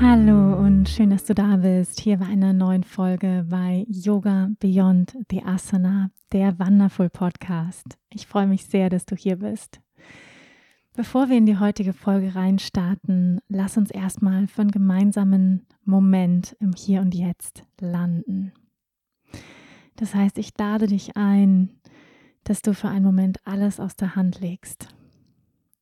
[0.00, 2.00] Hallo und schön, dass du da bist.
[2.00, 7.96] Hier bei einer neuen Folge bei Yoga Beyond the Asana, der Wonderful Podcast.
[8.10, 9.80] Ich freue mich sehr, dass du hier bist.
[10.94, 16.72] Bevor wir in die heutige Folge reinstarten, lass uns erstmal für einen gemeinsamen Moment im
[16.72, 18.52] Hier und Jetzt landen.
[19.94, 21.70] Das heißt, ich lade dich ein,
[22.42, 24.88] dass du für einen Moment alles aus der Hand legst.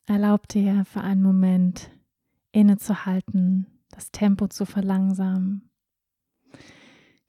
[0.07, 1.91] Erlaub dir für einen Moment
[2.53, 5.71] innezuhalten, das Tempo zu verlangsamen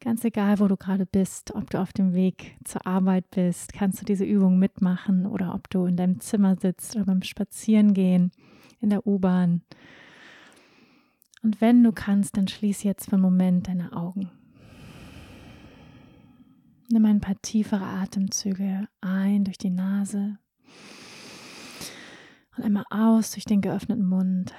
[0.03, 4.02] Ganz egal, wo du gerade bist, ob du auf dem Weg zur Arbeit bist, kannst
[4.02, 8.31] du diese Übung mitmachen oder ob du in deinem Zimmer sitzt oder beim Spazierengehen
[8.81, 9.61] in der U-Bahn.
[11.42, 14.30] Und wenn du kannst, dann schließ jetzt für einen Moment deine Augen.
[16.89, 20.38] Nimm ein paar tiefere Atemzüge ein durch die Nase
[22.58, 24.53] und einmal aus durch den geöffneten Mund.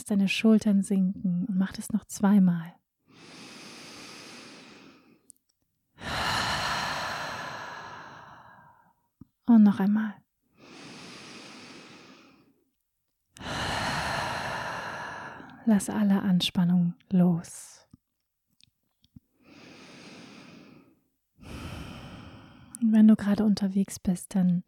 [0.00, 2.72] Lass deine Schultern sinken und mach das noch zweimal.
[9.44, 10.14] Und noch einmal.
[15.66, 17.86] Lass alle Anspannung los.
[22.80, 24.64] Und wenn du gerade unterwegs bist, dann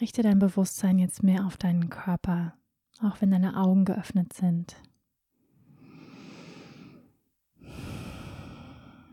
[0.00, 2.54] richte dein Bewusstsein jetzt mehr auf deinen Körper,
[3.02, 4.76] auch wenn deine Augen geöffnet sind.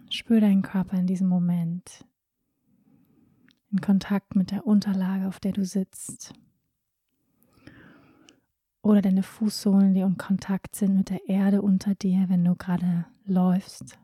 [0.09, 2.05] Spür deinen Körper in diesem Moment
[3.71, 6.33] in Kontakt mit der Unterlage, auf der du sitzt.
[8.81, 13.05] Oder deine Fußsohlen, die in Kontakt sind mit der Erde unter dir, wenn du gerade
[13.25, 13.99] läufst.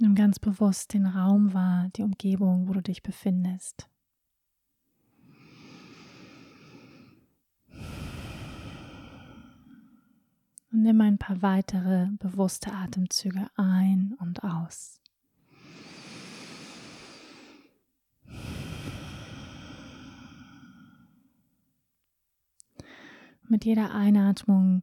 [0.00, 3.88] Nimm ganz bewusst den Raum wahr, die Umgebung, wo du dich befindest.
[10.74, 15.00] Und nimm ein paar weitere bewusste Atemzüge ein und aus.
[23.48, 24.82] Mit jeder Einatmung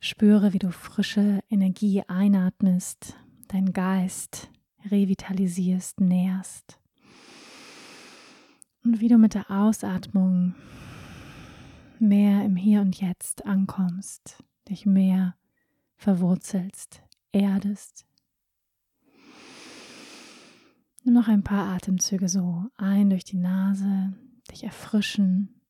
[0.00, 4.50] spüre, wie du frische Energie einatmest, deinen Geist
[4.90, 6.80] revitalisierst, nährst.
[8.82, 10.56] Und wie du mit der Ausatmung
[12.00, 15.34] mehr im Hier und Jetzt ankommst dich mehr
[15.96, 18.06] verwurzelst, erdest.
[21.02, 24.12] Nimm noch ein paar Atemzüge so ein durch die Nase,
[24.50, 25.60] dich erfrischen.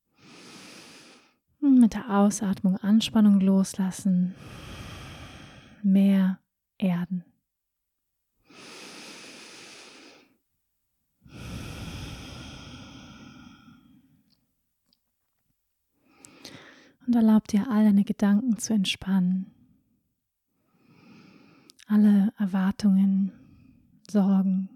[1.59, 4.35] Mit der Ausatmung Anspannung loslassen,
[5.83, 6.39] mehr
[6.77, 7.23] erden.
[17.11, 19.51] Und erlaub dir all deine Gedanken zu entspannen.
[21.87, 23.33] Alle Erwartungen,
[24.09, 24.69] Sorgen,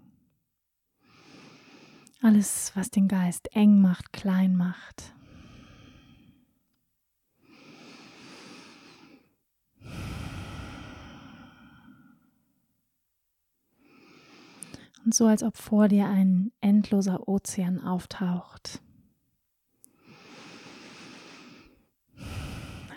[2.20, 5.14] alles, was den Geist eng macht, klein macht.
[15.06, 18.82] Und so als ob vor dir ein endloser Ozean auftaucht.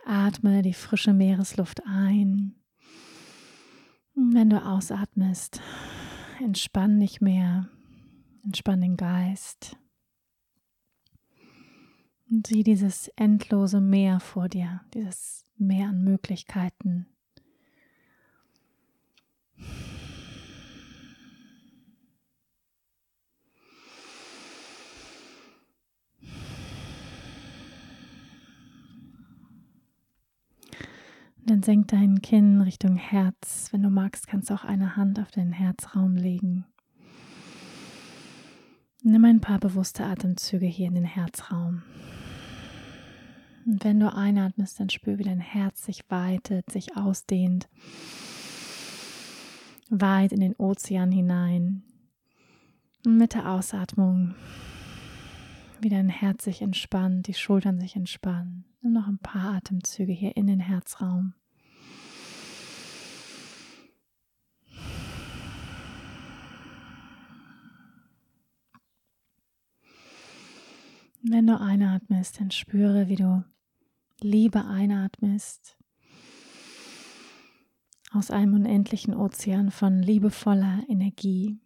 [0.10, 2.56] Atme die frische Meeresluft ein.
[4.16, 5.62] Und wenn du ausatmest,
[6.44, 7.70] entspann dich mehr,
[8.44, 9.78] entspann den Geist.
[12.30, 17.08] Und sieh dieses endlose Meer vor dir, dieses Meer an Möglichkeiten.
[31.50, 33.70] Dann senk dein Kinn Richtung Herz.
[33.72, 36.66] Wenn du magst, kannst du auch eine Hand auf den Herzraum legen.
[39.02, 41.82] Nimm ein paar bewusste Atemzüge hier in den Herzraum.
[43.66, 47.68] Und wenn du einatmest, dann spür, wie dein Herz sich weitet, sich ausdehnt.
[49.90, 51.82] Weit in den Ozean hinein.
[53.08, 54.36] Und mit der Ausatmung
[55.82, 58.66] wieder ein Herz sich entspannt, die Schultern sich entspannen.
[58.82, 61.34] Nimm noch ein paar Atemzüge hier in den Herzraum.
[71.22, 73.44] Wenn du einatmest, dann spüre, wie du
[74.22, 75.78] Liebe einatmest
[78.12, 81.60] aus einem unendlichen Ozean von liebevoller Energie.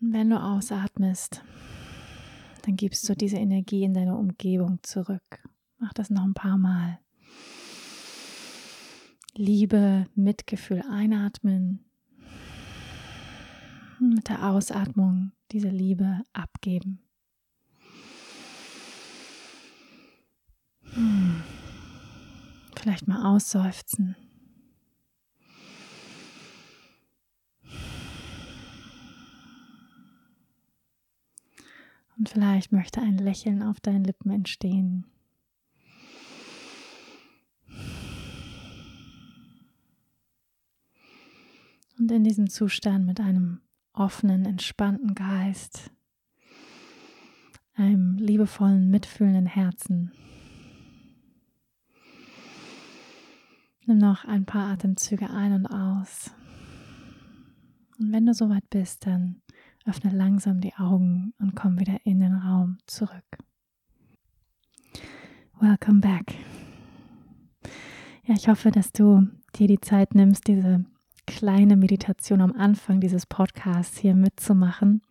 [0.00, 1.42] Wenn du ausatmest,
[2.62, 5.42] dann gibst du diese Energie in deine Umgebung zurück.
[5.78, 6.98] Mach das noch ein paar Mal.
[9.34, 11.86] Liebe, Mitgefühl einatmen.
[13.98, 17.00] Mit der Ausatmung diese Liebe abgeben.
[22.76, 24.16] Vielleicht mal ausseufzen.
[32.16, 35.06] Und vielleicht möchte ein Lächeln auf deinen Lippen entstehen.
[41.98, 43.60] Und in diesem Zustand mit einem
[43.92, 45.90] offenen, entspannten Geist,
[47.74, 50.12] einem liebevollen, mitfühlenden Herzen,
[53.90, 56.30] nimm noch ein paar Atemzüge ein und aus.
[57.98, 59.42] Und wenn du soweit bist, dann
[59.84, 63.38] Öffne langsam die Augen und komm wieder in den Raum zurück.
[65.58, 66.36] Welcome back.
[68.24, 69.26] Ja, ich hoffe, dass du
[69.56, 70.84] dir die Zeit nimmst, diese
[71.26, 75.02] kleine Meditation am Anfang dieses Podcasts hier mitzumachen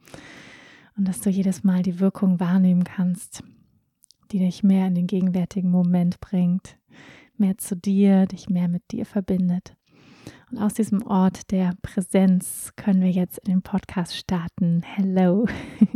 [0.95, 3.43] und dass du jedes Mal die Wirkung wahrnehmen kannst,
[4.31, 6.77] die dich mehr in den gegenwärtigen Moment bringt,
[7.39, 9.75] mehr zu dir, dich mehr mit dir verbindet.
[10.51, 14.81] Und aus diesem Ort der Präsenz können wir jetzt in den Podcast starten.
[14.83, 15.47] Hello.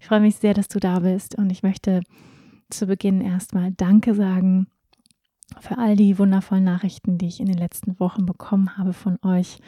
[0.00, 2.00] Ich freue mich sehr, dass du da bist und ich möchte
[2.70, 4.66] zu Beginn erstmal Danke sagen
[5.60, 9.58] für all die wundervollen Nachrichten, die ich in den letzten Wochen bekommen habe von euch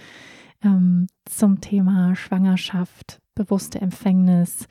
[0.62, 4.66] ähm, zum Thema Schwangerschaft, bewusste Empfängnis,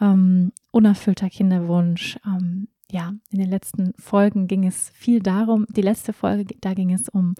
[0.00, 2.18] ähm, unerfüllter Kinderwunsch.
[2.24, 6.92] Ähm, ja, in den letzten Folgen ging es viel darum, die letzte Folge, da ging
[6.92, 7.34] es um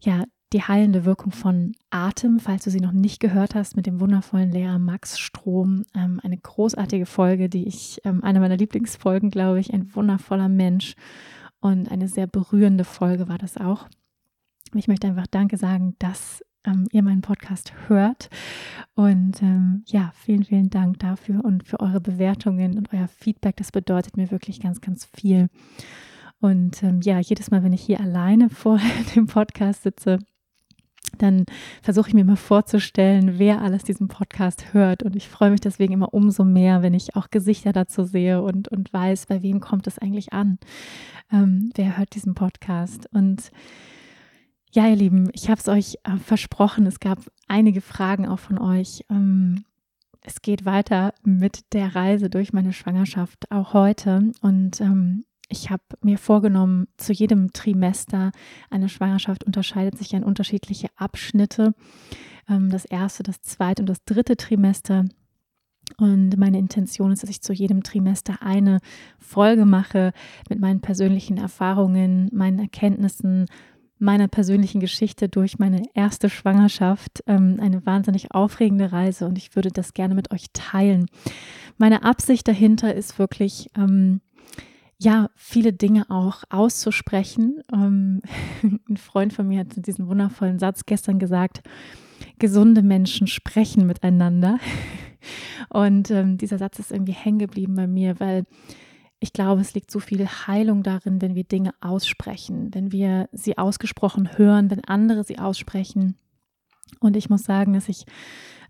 [0.00, 4.00] ja, die heilende Wirkung von Atem, falls du sie noch nicht gehört hast, mit dem
[4.00, 5.84] wundervollen Lehrer Max Strom.
[5.94, 10.96] Ähm, eine großartige Folge, die ich, ähm, eine meiner Lieblingsfolgen, glaube ich, ein wundervoller Mensch
[11.60, 13.86] und eine sehr berührende Folge war das auch.
[14.74, 18.30] Ich möchte einfach Danke sagen, dass ähm, ihr meinen Podcast hört.
[18.94, 23.56] Und ähm, ja, vielen, vielen Dank dafür und für eure Bewertungen und euer Feedback.
[23.56, 25.48] Das bedeutet mir wirklich ganz, ganz viel.
[26.40, 28.78] Und ähm, ja, jedes Mal, wenn ich hier alleine vor
[29.14, 30.18] dem Podcast sitze,
[31.18, 31.44] dann
[31.82, 35.02] versuche ich mir mal vorzustellen, wer alles diesen Podcast hört.
[35.02, 38.68] Und ich freue mich deswegen immer umso mehr, wenn ich auch Gesichter dazu sehe und,
[38.68, 40.58] und weiß, bei wem kommt es eigentlich an.
[41.32, 43.08] Ähm, wer hört diesen Podcast?
[43.12, 43.50] Und
[44.74, 46.86] ja, ihr Lieben, ich habe es euch äh, versprochen.
[46.86, 49.04] Es gab einige Fragen auch von euch.
[49.08, 49.64] Ähm,
[50.20, 54.32] es geht weiter mit der Reise durch meine Schwangerschaft, auch heute.
[54.40, 58.32] Und ähm, ich habe mir vorgenommen, zu jedem Trimester
[58.68, 61.74] eine Schwangerschaft unterscheidet sich in unterschiedliche Abschnitte.
[62.48, 65.04] Ähm, das erste, das zweite und das dritte Trimester.
[65.98, 68.80] Und meine Intention ist, dass ich zu jedem Trimester eine
[69.20, 70.12] Folge mache
[70.48, 73.46] mit meinen persönlichen Erfahrungen, meinen Erkenntnissen,
[73.98, 77.22] meiner persönlichen Geschichte durch meine erste Schwangerschaft.
[77.26, 81.06] Ähm, eine wahnsinnig aufregende Reise und ich würde das gerne mit euch teilen.
[81.78, 84.20] Meine Absicht dahinter ist wirklich, ähm,
[84.98, 87.62] ja, viele Dinge auch auszusprechen.
[87.72, 88.22] Ähm,
[88.88, 91.62] ein Freund von mir hat diesen wundervollen Satz gestern gesagt,
[92.38, 94.58] gesunde Menschen sprechen miteinander.
[95.68, 98.44] Und ähm, dieser Satz ist irgendwie hängen geblieben bei mir, weil
[99.24, 103.56] ich glaube, es liegt so viel Heilung darin, wenn wir Dinge aussprechen, wenn wir sie
[103.56, 106.18] ausgesprochen hören, wenn andere sie aussprechen.
[107.00, 108.04] Und ich muss sagen, dass ich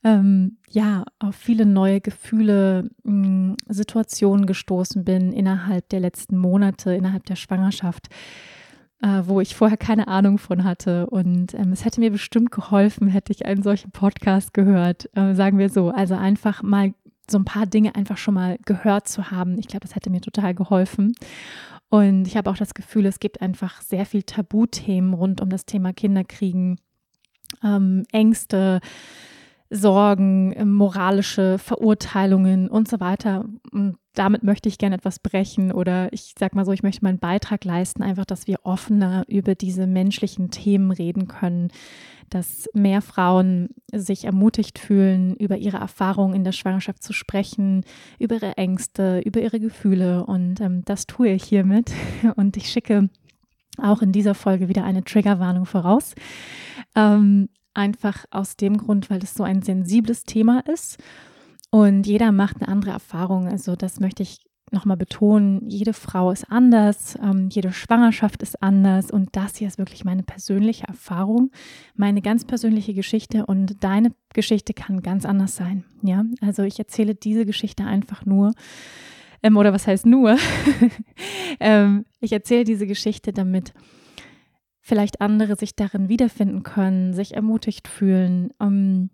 [0.04, 6.94] ähm, ja auf viele neue Gefühle, mh, hm, Situationen gestoßen bin innerhalb der letzten Monate,
[6.94, 8.06] innerhalb der Schwangerschaft,
[9.02, 11.08] äh, wo ich vorher keine Ahnung von hatte.
[11.08, 15.58] Und ähm, es hätte mir bestimmt geholfen, hätte ich einen solchen Podcast gehört, äh, sagen
[15.58, 15.90] wir so.
[15.90, 16.94] Also einfach mal
[17.30, 19.58] so ein paar Dinge einfach schon mal gehört zu haben.
[19.58, 21.14] Ich glaube, das hätte mir total geholfen.
[21.88, 25.64] Und ich habe auch das Gefühl, es gibt einfach sehr viel Tabuthemen rund um das
[25.64, 26.80] Thema Kinderkriegen,
[27.62, 28.80] ähm, Ängste,
[29.70, 33.44] Sorgen, moralische Verurteilungen und so weiter.
[33.72, 37.18] Und damit möchte ich gerne etwas brechen oder ich sag mal so, ich möchte meinen
[37.18, 41.68] Beitrag leisten, einfach, dass wir offener über diese menschlichen Themen reden können,
[42.30, 47.85] dass mehr Frauen sich ermutigt fühlen, über ihre Erfahrungen in der Schwangerschaft zu sprechen,
[48.18, 50.25] über ihre Ängste, über ihre Gefühle.
[50.25, 51.92] Und ähm, das tue ich hiermit.
[52.37, 53.11] Und ich schicke
[53.78, 56.14] auch in dieser Folge wieder eine Triggerwarnung voraus.
[56.94, 60.99] Ähm, einfach aus dem Grund, weil es so ein sensibles Thema ist
[61.74, 63.48] und jeder macht eine andere Erfahrung.
[63.48, 64.38] Also das möchte ich
[64.70, 65.68] nochmal betonen.
[65.68, 70.22] Jede Frau ist anders, ähm, jede Schwangerschaft ist anders und das hier ist wirklich meine
[70.22, 71.50] persönliche Erfahrung,
[71.96, 75.84] meine ganz persönliche Geschichte und deine Geschichte kann ganz anders sein.
[76.02, 78.52] Ja, also ich erzähle diese Geschichte einfach nur.
[79.42, 80.36] Ähm, oder was heißt nur?
[81.58, 83.74] ähm, ich erzähle diese Geschichte, damit
[84.80, 89.10] vielleicht andere sich darin wiederfinden können, sich ermutigt fühlen, ähm,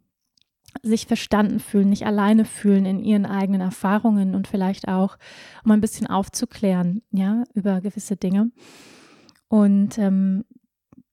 [0.82, 5.16] sich verstanden fühlen, nicht alleine fühlen in ihren eigenen Erfahrungen und vielleicht auch,
[5.64, 8.50] um ein bisschen aufzuklären, ja, über gewisse Dinge.
[9.48, 10.44] Und ähm,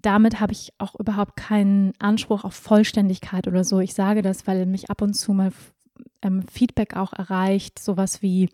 [0.02, 3.80] damit habe ich auch überhaupt keinen Anspruch auf Vollständigkeit oder so.
[3.80, 5.52] Ich sage das, weil mich ab und zu mal
[6.22, 8.50] ähm, Feedback auch erreicht, sowas wie,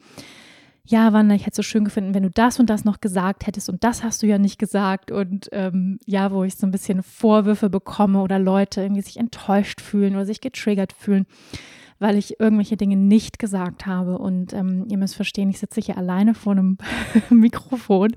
[0.86, 3.48] ja, Wanda, ich hätte es so schön gefunden, wenn du das und das noch gesagt
[3.48, 3.70] hättest.
[3.70, 5.12] Und das hast du ja nicht gesagt.
[5.12, 9.80] Und ähm, ja, wo ich so ein bisschen Vorwürfe bekomme oder Leute irgendwie sich enttäuscht
[9.80, 11.26] fühlen oder sich getriggert fühlen,
[12.00, 14.18] weil ich irgendwelche Dinge nicht gesagt habe.
[14.18, 16.78] Und ähm, ihr müsst verstehen, ich sitze hier alleine vor einem
[17.30, 18.10] Mikrofon,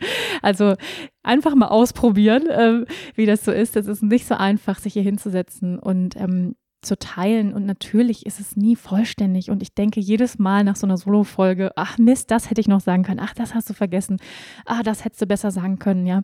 [0.43, 0.75] also
[1.23, 3.77] einfach mal ausprobieren, äh, wie das so ist.
[3.77, 5.79] Es ist nicht so einfach, sich hier hinzusetzen.
[5.79, 7.53] Und ähm, zu teilen.
[7.53, 9.51] Und natürlich ist es nie vollständig.
[9.51, 12.81] Und ich denke jedes Mal nach so einer Solo-Folge, ach Mist, das hätte ich noch
[12.81, 13.21] sagen können.
[13.21, 14.19] Ach, das hast du vergessen.
[14.65, 16.23] Ah, das hättest du besser sagen können, ja.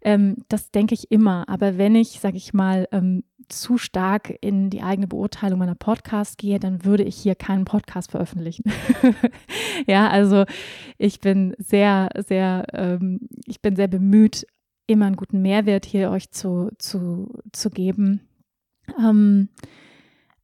[0.00, 1.48] Ähm, das denke ich immer.
[1.48, 6.36] Aber wenn ich, sage ich mal, ähm, zu stark in die eigene Beurteilung meiner Podcasts
[6.36, 8.64] gehe, dann würde ich hier keinen Podcast veröffentlichen.
[9.86, 10.44] ja, also
[10.98, 14.46] ich bin sehr, sehr, ähm, ich bin sehr bemüht,
[14.86, 18.20] immer einen guten Mehrwert hier euch zu, zu, zu geben.
[18.98, 19.48] Ähm,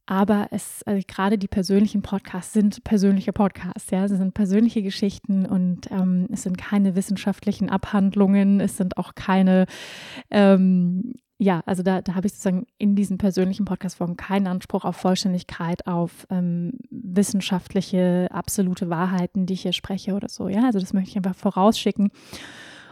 [0.07, 4.07] aber es, also gerade die persönlichen Podcasts sind persönliche Podcasts, ja.
[4.07, 9.65] Sie sind persönliche Geschichten und ähm, es sind keine wissenschaftlichen Abhandlungen, es sind auch keine,
[10.29, 14.95] ähm, ja, also da, da habe ich sozusagen in diesen persönlichen Podcast-Folgen keinen Anspruch auf
[14.95, 20.65] Vollständigkeit, auf ähm, wissenschaftliche, absolute Wahrheiten, die ich hier spreche oder so, ja.
[20.65, 22.11] Also das möchte ich einfach vorausschicken.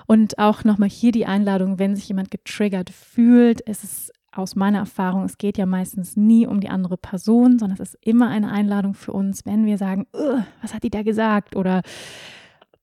[0.08, 4.80] Und auch nochmal hier die Einladung, wenn sich jemand getriggert fühlt, ist es aus meiner
[4.80, 8.52] Erfahrung, es geht ja meistens nie um die andere Person, sondern es ist immer eine
[8.52, 10.08] Einladung für uns, wenn wir sagen,
[10.62, 11.56] was hat die da gesagt?
[11.56, 11.82] Oder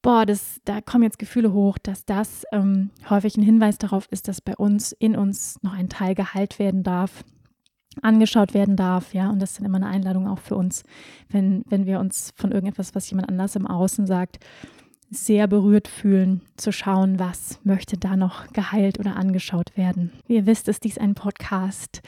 [0.03, 4.29] boah, das, da kommen jetzt Gefühle hoch, dass das ähm, häufig ein Hinweis darauf ist,
[4.29, 7.25] dass bei uns in uns noch ein Teil geheilt werden darf,
[8.03, 10.85] angeschaut werden darf, ja, und das ist dann immer eine Einladung auch für uns,
[11.29, 14.39] wenn, wenn wir uns von irgendetwas, was jemand anders im Außen sagt,
[15.11, 20.13] sehr berührt fühlen, zu schauen, was möchte da noch geheilt oder angeschaut werden.
[20.27, 22.01] Wie ihr wisst, ist dies ein Podcast,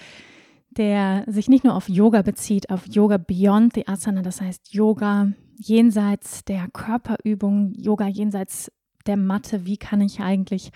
[0.71, 5.32] der sich nicht nur auf Yoga bezieht, auf Yoga Beyond the Asana, das heißt Yoga
[5.59, 8.71] jenseits der Körperübung, Yoga jenseits
[9.06, 9.66] der Matte.
[9.66, 10.71] Wie kann ich eigentlich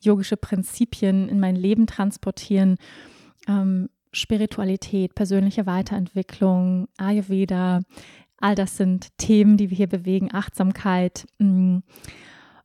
[0.00, 2.76] yogische Prinzipien in mein Leben transportieren?
[3.48, 7.80] Ähm, Spiritualität, persönliche Weiterentwicklung, Ayurveda,
[8.40, 11.26] All das sind Themen, die wir hier bewegen, Achtsamkeit.
[11.38, 11.78] Mm.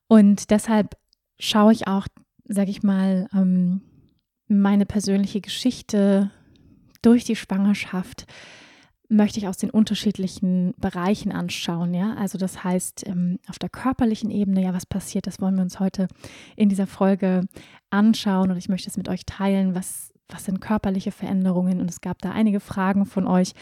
[0.08, 0.96] Und deshalb
[1.40, 2.08] schaue ich auch,
[2.46, 3.82] sage ich mal, ähm,
[4.48, 6.32] meine persönliche Geschichte
[7.02, 8.26] durch die Schwangerschaft
[9.10, 12.16] möchte ich aus den unterschiedlichen Bereichen anschauen, ja.
[12.16, 15.80] Also das heißt, ähm, auf der körperlichen Ebene, ja, was passiert, das wollen wir uns
[15.80, 16.08] heute
[16.56, 17.42] in dieser Folge
[17.92, 22.02] anschauen und ich möchte es mit euch teilen, was, was sind körperliche Veränderungen und es
[22.02, 23.54] gab da einige Fragen von euch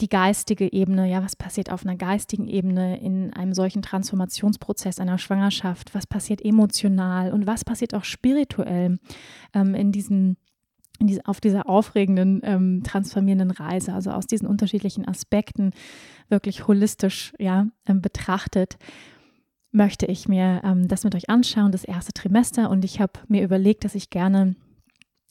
[0.00, 5.18] die geistige Ebene, ja, was passiert auf einer geistigen Ebene in einem solchen Transformationsprozess einer
[5.18, 8.98] Schwangerschaft, was passiert emotional und was passiert auch spirituell
[9.54, 10.36] ähm, in diesen
[10.98, 15.72] in diese, auf dieser aufregenden, ähm, transformierenden Reise, also aus diesen unterschiedlichen Aspekten
[16.30, 18.78] wirklich holistisch ja, ähm, betrachtet,
[19.72, 22.70] möchte ich mir ähm, das mit euch anschauen, das erste Trimester.
[22.70, 24.56] Und ich habe mir überlegt, dass ich gerne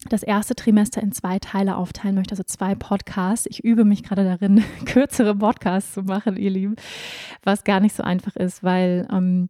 [0.09, 3.47] das erste Trimester in zwei Teile aufteilen möchte, also zwei Podcasts.
[3.49, 6.75] Ich übe mich gerade darin, kürzere Podcasts zu machen, ihr Lieben,
[7.43, 9.49] was gar nicht so einfach ist, weil ähm,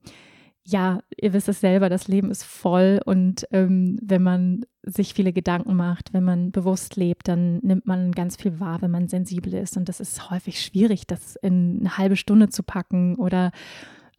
[0.67, 5.31] ja, ihr wisst es selber, das Leben ist voll und ähm, wenn man sich viele
[5.31, 9.53] Gedanken macht, wenn man bewusst lebt, dann nimmt man ganz viel wahr, wenn man sensibel
[9.53, 13.51] ist und das ist häufig schwierig, das in eine halbe Stunde zu packen oder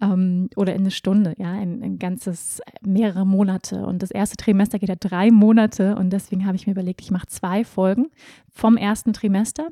[0.00, 3.87] ähm, oder in eine Stunde, ja, ein, ein, ganzes, mehrere Monate.
[3.87, 7.11] Und das erste Trimester geht ja drei Monate und deswegen habe ich mir überlegt, ich
[7.11, 8.09] mache zwei Folgen
[8.50, 9.69] vom ersten Trimester.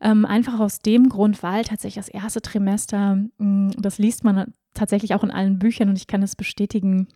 [0.00, 4.52] Ähm, einfach aus dem Grund, weil tatsächlich das erste Trimester, mh, hm, das liest man
[4.74, 7.08] tatsächlich auch in allen Büchern und ich kann es bestätigen,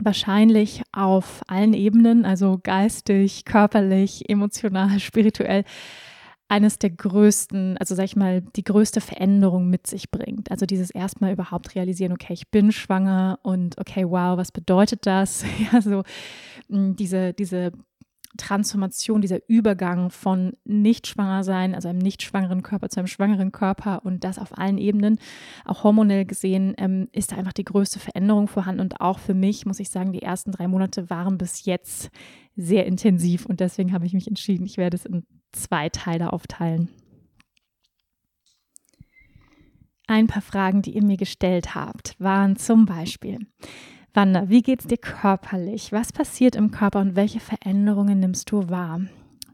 [0.00, 5.64] wahrscheinlich auf allen Ebenen, also geistig, körperlich, emotional, spirituell,
[6.54, 10.52] eines der größten, also sag ich mal, die größte Veränderung mit sich bringt.
[10.52, 15.44] Also dieses erstmal überhaupt realisieren, okay, ich bin schwanger und okay, wow, was bedeutet das?
[15.72, 16.04] Ja, so
[16.68, 17.72] hm, diese, diese
[18.36, 23.50] Transformation, dieser Übergang von nicht schwanger sein, also einem nicht schwangeren Körper zu einem schwangeren
[23.50, 25.18] Körper und das auf allen Ebenen,
[25.64, 28.80] auch hormonell gesehen, ähm, ist da einfach die größte Veränderung vorhanden.
[28.80, 32.10] Und auch für mich, muss ich sagen, die ersten drei Monate waren bis jetzt
[32.54, 36.90] sehr intensiv und deswegen habe ich mich entschieden, ich werde es in zwei Teile aufteilen.
[40.06, 43.46] Ein paar Fragen, die ihr mir gestellt habt, waren zum Beispiel,
[44.12, 45.90] Wanda, wie geht es dir körperlich?
[45.90, 49.00] Was passiert im Körper und welche Veränderungen nimmst du wahr?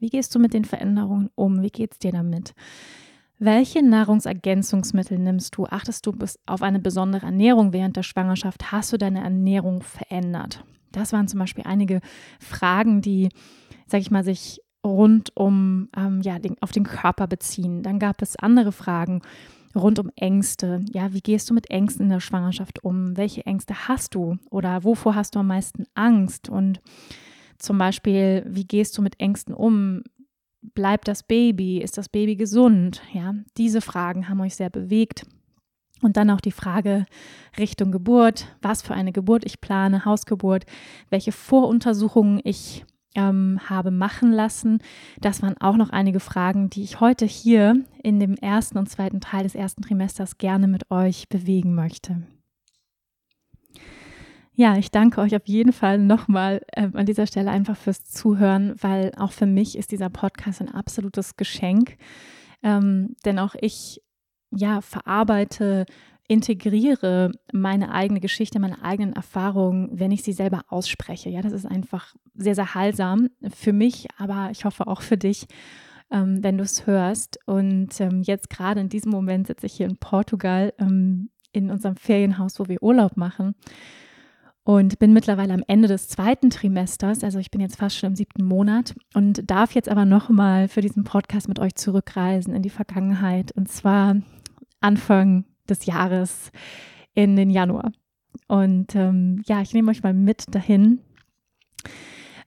[0.01, 1.63] Wie gehst du mit den Veränderungen um?
[1.63, 2.53] Wie geht es dir damit?
[3.39, 5.65] Welche Nahrungsergänzungsmittel nimmst du?
[5.65, 6.15] Achtest du
[6.45, 8.71] auf eine besondere Ernährung während der Schwangerschaft?
[8.71, 10.63] Hast du deine Ernährung verändert?
[10.93, 12.03] Das waren zum Beispiel einige
[12.39, 13.31] Fragen, die,
[13.87, 17.83] sag ich mal, sich rund um ähm, ja, den, auf den Körper beziehen.
[17.83, 19.23] Dann gab es andere Fragen
[19.75, 20.85] rund um Ängste.
[20.93, 23.17] Ja, wie gehst du mit Ängsten in der Schwangerschaft um?
[23.17, 24.39] Welche Ängste hast du?
[24.51, 26.49] Oder wovor hast du am meisten Angst?
[26.49, 26.81] Und
[27.59, 30.03] zum Beispiel, wie gehst du mit Ängsten um?
[30.75, 31.79] Bleibt das Baby?
[31.79, 33.03] Ist das Baby gesund?
[33.13, 35.27] Ja, diese Fragen haben euch sehr bewegt.
[36.03, 37.05] Und dann auch die Frage
[37.59, 40.65] Richtung Geburt, was für eine Geburt ich plane, Hausgeburt,
[41.11, 42.85] welche Voruntersuchungen ich
[43.15, 44.79] ähm, habe machen lassen.
[45.21, 49.21] Das waren auch noch einige Fragen, die ich heute hier in dem ersten und zweiten
[49.21, 52.23] Teil des ersten Trimesters gerne mit euch bewegen möchte.
[54.55, 58.75] Ja, ich danke euch auf jeden Fall nochmal äh, an dieser Stelle einfach fürs Zuhören,
[58.81, 61.97] weil auch für mich ist dieser Podcast ein absolutes Geschenk.
[62.63, 64.03] Ähm, denn auch ich
[64.51, 65.87] ja, verarbeite
[66.31, 71.29] integriere meine eigene Geschichte, meine eigenen Erfahrungen, wenn ich sie selber ausspreche.
[71.29, 75.49] Ja, das ist einfach sehr, sehr heilsam für mich, aber ich hoffe auch für dich,
[76.13, 77.41] ähm, wenn du es hörst.
[77.47, 81.97] Und ähm, jetzt gerade in diesem Moment sitze ich hier in Portugal ähm, in unserem
[81.97, 83.57] Ferienhaus, wo wir Urlaub machen.
[84.63, 88.15] Und bin mittlerweile am Ende des zweiten Trimesters, also ich bin jetzt fast schon im
[88.15, 92.71] siebten Monat und darf jetzt aber nochmal für diesen Podcast mit euch zurückreisen in die
[92.71, 93.51] Vergangenheit.
[93.51, 94.15] Und zwar
[94.81, 96.51] Anfang des Jahres
[97.15, 97.93] in den Januar.
[98.47, 101.01] Und ähm, ja, ich nehme euch mal mit dahin.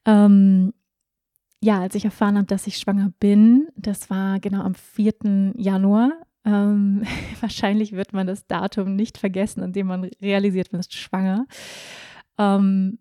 [0.06, 0.74] Ähm,
[1.62, 5.54] ja, als ich erfahren habe, dass ich schwanger bin, das war genau am 4.
[5.56, 6.12] Januar.
[6.46, 7.04] Ähm,
[7.42, 11.46] wahrscheinlich wird man das Datum nicht vergessen, an dem man realisiert, man ist schwanger.
[12.38, 13.00] Ähm,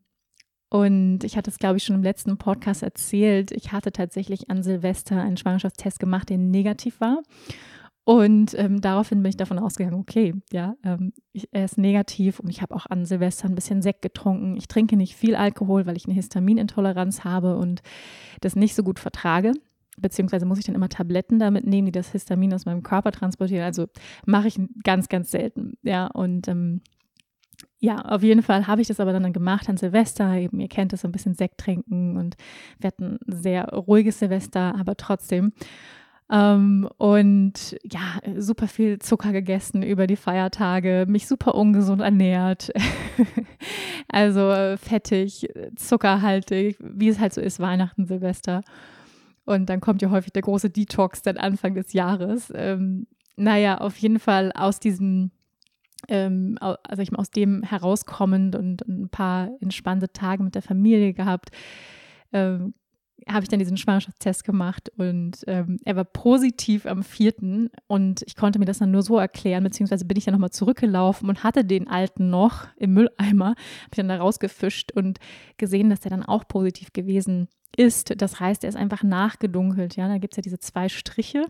[0.69, 3.51] und ich hatte es, glaube ich, schon im letzten Podcast erzählt.
[3.51, 7.23] Ich hatte tatsächlich an Silvester einen Schwangerschaftstest gemacht, der negativ war.
[8.05, 12.51] Und ähm, daraufhin bin ich davon ausgegangen, okay, ja, ähm, ich, er ist negativ und
[12.51, 14.57] ich habe auch an Silvester ein bisschen Sekt getrunken.
[14.57, 17.81] Ich trinke nicht viel Alkohol, weil ich eine Histaminintoleranz habe und
[18.41, 19.53] das nicht so gut vertrage.
[19.99, 23.65] Beziehungsweise muss ich dann immer Tabletten damit nehmen, die das Histamin aus meinem Körper transportieren.
[23.65, 23.87] Also
[24.27, 25.75] mache ich ganz, ganz selten.
[25.83, 26.81] Ja, und ähm,
[27.79, 30.35] ja, auf jeden Fall habe ich das aber dann gemacht an Silvester.
[30.35, 32.37] Eben, ihr kennt das so ein bisschen Sekt trinken und
[32.81, 35.53] wir hatten ein sehr ruhiges Silvester, aber trotzdem.
[36.33, 42.73] Ähm, und ja, super viel Zucker gegessen über die Feiertage, mich super ungesund ernährt.
[44.09, 48.63] also fettig, zuckerhaltig, wie es halt so ist, Weihnachten, Silvester.
[49.45, 52.51] Und dann kommt ja häufig der große Detox dann Anfang des Jahres.
[52.55, 55.33] Ähm, naja, auf jeden Fall aus diesem,
[56.09, 60.63] ähm, also ich mal, aus dem herauskommend und, und, ein paar entspannte Tage mit der
[60.63, 61.51] Familie gehabt,
[62.33, 62.73] ähm,
[63.29, 68.37] habe ich dann diesen Schwangerschaftstest gemacht und ähm, er war positiv am vierten und ich
[68.37, 71.65] konnte mir das dann nur so erklären, beziehungsweise bin ich dann nochmal zurückgelaufen und hatte
[71.65, 75.19] den alten noch im Mülleimer, habe ich dann da rausgefischt und
[75.57, 78.21] gesehen, dass der dann auch positiv gewesen ist.
[78.21, 81.47] Das heißt, er ist einfach nachgedunkelt, ja, da gibt es ja diese zwei Striche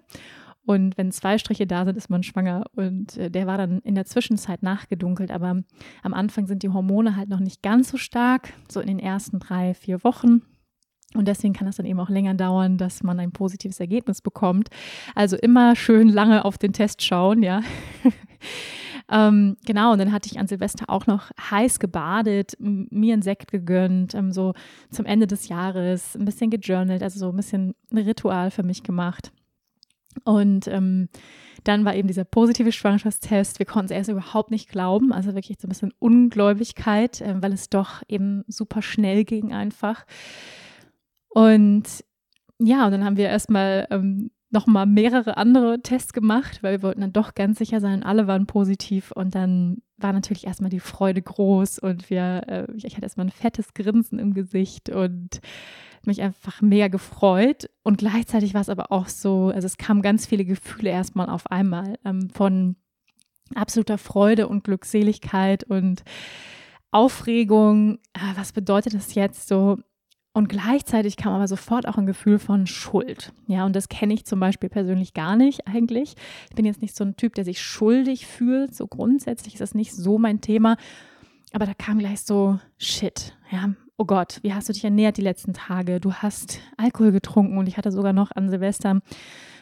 [0.65, 2.65] und wenn zwei Striche da sind, ist man schwanger.
[2.77, 5.31] Und äh, der war dann in der Zwischenzeit nachgedunkelt.
[5.31, 5.63] Aber
[6.03, 9.41] am Anfang sind die Hormone halt noch nicht ganz so stark, so in den ersten
[9.41, 10.43] drei, vier Wochen.
[11.15, 14.69] Und deswegen kann es dann eben auch länger dauern, dass man ein positives Ergebnis bekommt.
[15.15, 17.61] Also immer schön lange auf den Test schauen, ja.
[19.11, 23.51] ähm, genau, und dann hatte ich an Silvester auch noch heiß gebadet, mir einen Sekt
[23.51, 24.55] gegönnt, ähm, so
[24.91, 28.83] zum Ende des Jahres, ein bisschen gejournalt, also so ein bisschen ein Ritual für mich
[28.83, 29.33] gemacht.
[30.25, 31.09] Und ähm,
[31.65, 33.59] dann war eben dieser positive Schwangerschaftstest.
[33.59, 37.53] Wir konnten es erst überhaupt nicht glauben, also wirklich so ein bisschen Ungläubigkeit, äh, weil
[37.53, 40.05] es doch eben super schnell ging einfach.
[41.35, 42.05] Und
[42.59, 47.01] ja, und dann haben wir erstmal ähm, nochmal mehrere andere Tests gemacht, weil wir wollten
[47.01, 51.23] dann doch ganz sicher sein, alle waren positiv und dann war natürlich erstmal die Freude
[51.23, 55.41] groß und wir, äh, ich hatte erstmal ein fettes Grinsen im Gesicht und
[56.05, 60.27] mich einfach mega gefreut und gleichzeitig war es aber auch so, also es kamen ganz
[60.27, 62.77] viele Gefühle erstmal auf einmal ähm, von
[63.55, 66.03] absoluter Freude und Glückseligkeit und
[66.91, 67.99] Aufregung.
[68.13, 69.79] Ah, was bedeutet das jetzt so?
[70.35, 73.33] Und gleichzeitig kam aber sofort auch ein Gefühl von Schuld.
[73.47, 76.15] Ja, und das kenne ich zum Beispiel persönlich gar nicht eigentlich.
[76.49, 78.75] Ich bin jetzt nicht so ein Typ, der sich schuldig fühlt.
[78.75, 80.77] So grundsätzlich ist das nicht so mein Thema.
[81.53, 83.37] Aber da kam gleich so Shit.
[83.51, 86.01] Ja, oh Gott, wie hast du dich ernährt die letzten Tage?
[86.01, 89.01] Du hast Alkohol getrunken und ich hatte sogar noch an Silvester,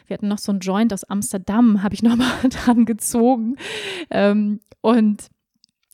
[0.07, 3.57] wir hatten noch so ein Joint aus Amsterdam, habe ich nochmal dran gezogen.
[4.09, 4.61] Ähm,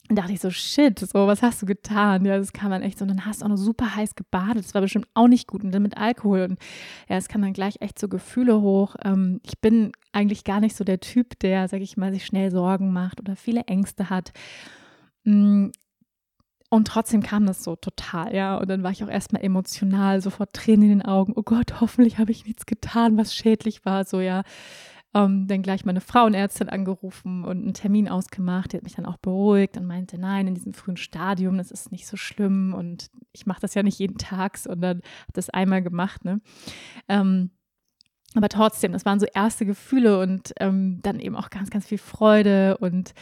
[0.09, 2.23] und dachte ich so, shit, so, was hast du getan?
[2.23, 3.03] Ja, das kann man echt so.
[3.03, 4.63] Und dann hast du auch noch super heiß gebadet.
[4.63, 5.63] Das war bestimmt auch nicht gut.
[5.63, 6.43] Und dann mit Alkohol.
[6.43, 6.59] Und
[7.09, 8.95] ja, es kann dann gleich echt so Gefühle hoch.
[9.03, 12.51] Ähm, ich bin eigentlich gar nicht so der Typ, der, sag ich mal, sich schnell
[12.51, 14.31] Sorgen macht oder viele Ängste hat.
[15.25, 15.67] Mm,
[16.69, 18.57] und trotzdem kam das so total, ja.
[18.57, 21.33] Und dann war ich auch erstmal emotional, sofort Tränen in den Augen.
[21.35, 24.05] Oh Gott, hoffentlich habe ich nichts getan, was schädlich war.
[24.05, 24.43] So, ja.
[25.17, 28.71] Ähm, dann gleich meine Frauenärztin angerufen und einen Termin ausgemacht.
[28.71, 31.91] Die hat mich dann auch beruhigt und meinte, nein, in diesem frühen Stadium, das ist
[31.91, 35.82] nicht so schlimm und ich mache das ja nicht jeden Tag, sondern habe das einmal
[35.82, 36.23] gemacht.
[36.23, 36.39] Ne?
[37.08, 37.49] Ähm,
[38.36, 41.97] aber trotzdem, das waren so erste Gefühle und ähm, dann eben auch ganz, ganz viel
[41.97, 43.15] Freude und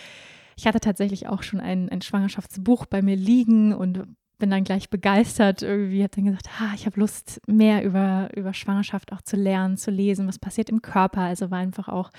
[0.58, 4.04] ich hatte tatsächlich auch schon ein, ein Schwangerschaftsbuch bei mir liegen und
[4.38, 8.54] bin dann gleich begeistert irgendwie, habe dann gesagt, ha, ich habe Lust, mehr über, über
[8.54, 11.22] Schwangerschaft auch zu lernen, zu lesen, was passiert im Körper.
[11.22, 12.12] Also war einfach auch,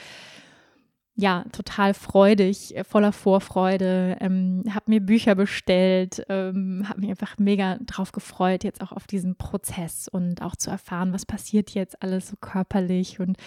[1.18, 7.38] ja, total freudig, äh, voller Vorfreude, ähm, habe mir Bücher bestellt, ähm, habe mich einfach
[7.38, 12.02] mega drauf gefreut, jetzt auch auf diesen Prozess und auch zu erfahren, was passiert jetzt
[12.02, 13.38] alles so körperlich und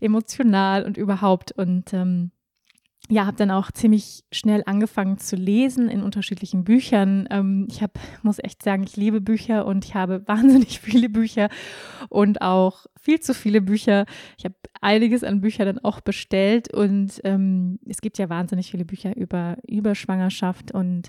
[0.00, 1.50] emotional und überhaupt.
[1.50, 2.30] Und ähm,
[3.10, 7.26] ja, habe dann auch ziemlich schnell angefangen zu lesen in unterschiedlichen Büchern.
[7.30, 7.92] Ähm, ich habe,
[8.22, 11.48] muss echt sagen, ich liebe Bücher und ich habe wahnsinnig viele Bücher
[12.10, 14.04] und auch viel zu viele Bücher.
[14.36, 18.84] Ich habe einiges an Büchern dann auch bestellt und ähm, es gibt ja wahnsinnig viele
[18.84, 21.08] Bücher über, über Schwangerschaft und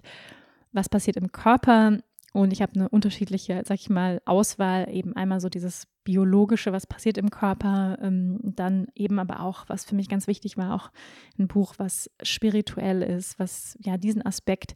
[0.72, 1.98] was passiert im Körper.
[2.34, 6.86] Und ich habe eine unterschiedliche, sag ich mal, Auswahl, eben einmal so dieses biologische, was
[6.86, 10.92] passiert im Körper, ähm, dann eben aber auch, was für mich ganz wichtig war, auch
[11.40, 14.76] ein Buch, was spirituell ist, was ja diesen Aspekt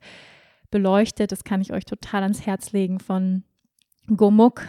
[0.72, 1.32] beleuchtet.
[1.32, 3.44] Das kann ich euch total ans Herz legen von
[4.08, 4.64] Gomuk,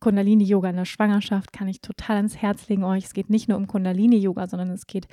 [0.00, 3.04] Kundalini-Yoga in der Schwangerschaft kann ich total ans Herz legen euch.
[3.04, 5.06] Es geht nicht nur um Kundalini-Yoga, sondern es geht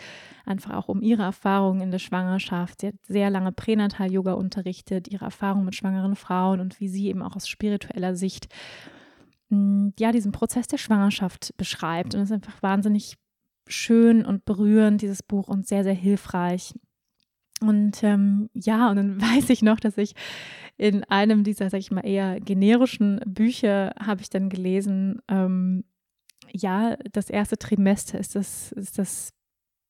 [0.46, 2.82] einfach auch um ihre Erfahrungen in der Schwangerschaft.
[2.82, 7.22] Sie hat sehr lange Pränatal-Yoga unterrichtet, ihre Erfahrungen mit schwangeren Frauen und wie sie eben
[7.22, 8.48] auch aus spiritueller Sicht
[9.50, 12.16] mm, ja, diesen Prozess der Schwangerschaft beschreibt.
[12.16, 13.18] Und es ist einfach wahnsinnig
[13.68, 16.74] schön und berührend, dieses Buch, und sehr, sehr hilfreich.
[17.62, 20.14] Und ähm, ja, und dann weiß ich noch, dass ich
[20.78, 25.84] in einem dieser, sag ich mal, eher generischen Bücher habe ich dann gelesen, ähm,
[26.52, 29.34] ja, das erste Trimester ist das, ist das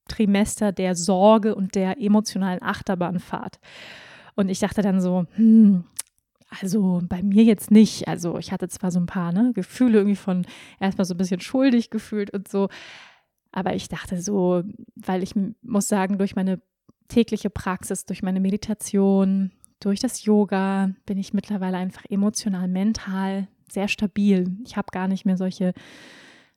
[0.08, 3.60] Trimester der Sorge und der emotionalen Achterbahnfahrt.
[4.36, 5.84] Und ich dachte dann so, hm,
[6.62, 8.08] also bei mir jetzt nicht.
[8.08, 10.46] Also ich hatte zwar so ein paar ne, Gefühle irgendwie von
[10.80, 12.70] erstmal so ein bisschen schuldig gefühlt und so,
[13.52, 14.64] aber ich dachte so,
[14.96, 16.62] weil ich muss sagen, durch meine
[17.08, 23.88] tägliche Praxis, durch meine Meditation, durch das Yoga bin ich mittlerweile einfach emotional, mental sehr
[23.88, 24.58] stabil.
[24.66, 25.74] Ich habe gar nicht mehr solche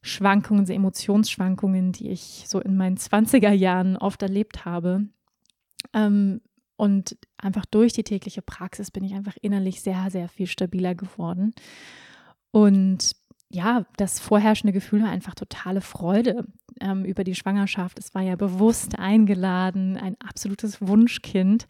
[0.02, 5.06] Schwankungen, so Emotionsschwankungen, die ich so in meinen 20er Jahren oft erlebt habe.
[5.92, 6.40] Ähm,
[6.76, 11.52] und einfach durch die tägliche Praxis bin ich einfach innerlich sehr, sehr viel stabiler geworden.
[12.52, 13.12] Und
[13.52, 16.46] ja, das vorherrschende Gefühl war einfach totale Freude
[16.80, 17.98] ähm, über die Schwangerschaft.
[17.98, 21.66] Es war ja bewusst eingeladen, ein absolutes Wunschkind,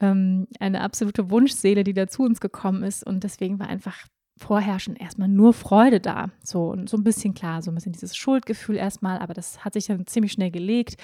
[0.00, 3.06] ähm, eine absolute Wunschseele, die da zu uns gekommen ist.
[3.06, 4.06] Und deswegen war einfach
[4.36, 6.30] vorherrschend erstmal nur Freude da.
[6.42, 9.72] So und so ein bisschen klar, so ein bisschen dieses Schuldgefühl erstmal, aber das hat
[9.72, 10.96] sich dann ziemlich schnell gelegt.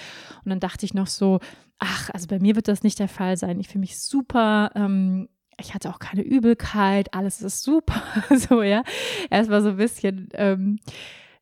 [0.43, 1.39] Und dann dachte ich noch so,
[1.79, 3.59] ach, also bei mir wird das nicht der Fall sein.
[3.59, 4.71] Ich fühle mich super.
[4.75, 8.01] Ähm, ich hatte auch keine Übelkeit, alles ist super,
[8.35, 8.83] so, ja.
[9.29, 10.79] Erstmal so ein bisschen, ähm,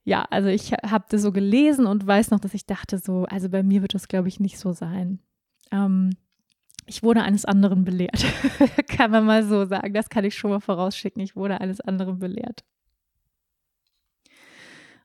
[0.04, 3.50] ja, also ich habe das so gelesen und weiß noch, dass ich dachte so, also
[3.50, 5.20] bei mir wird das, glaube ich, nicht so sein.
[5.72, 6.12] Ähm,
[6.86, 8.26] ich wurde eines anderen belehrt,
[8.88, 9.94] kann man mal so sagen.
[9.94, 11.22] Das kann ich schon mal vorausschicken.
[11.22, 12.64] Ich wurde eines anderen belehrt.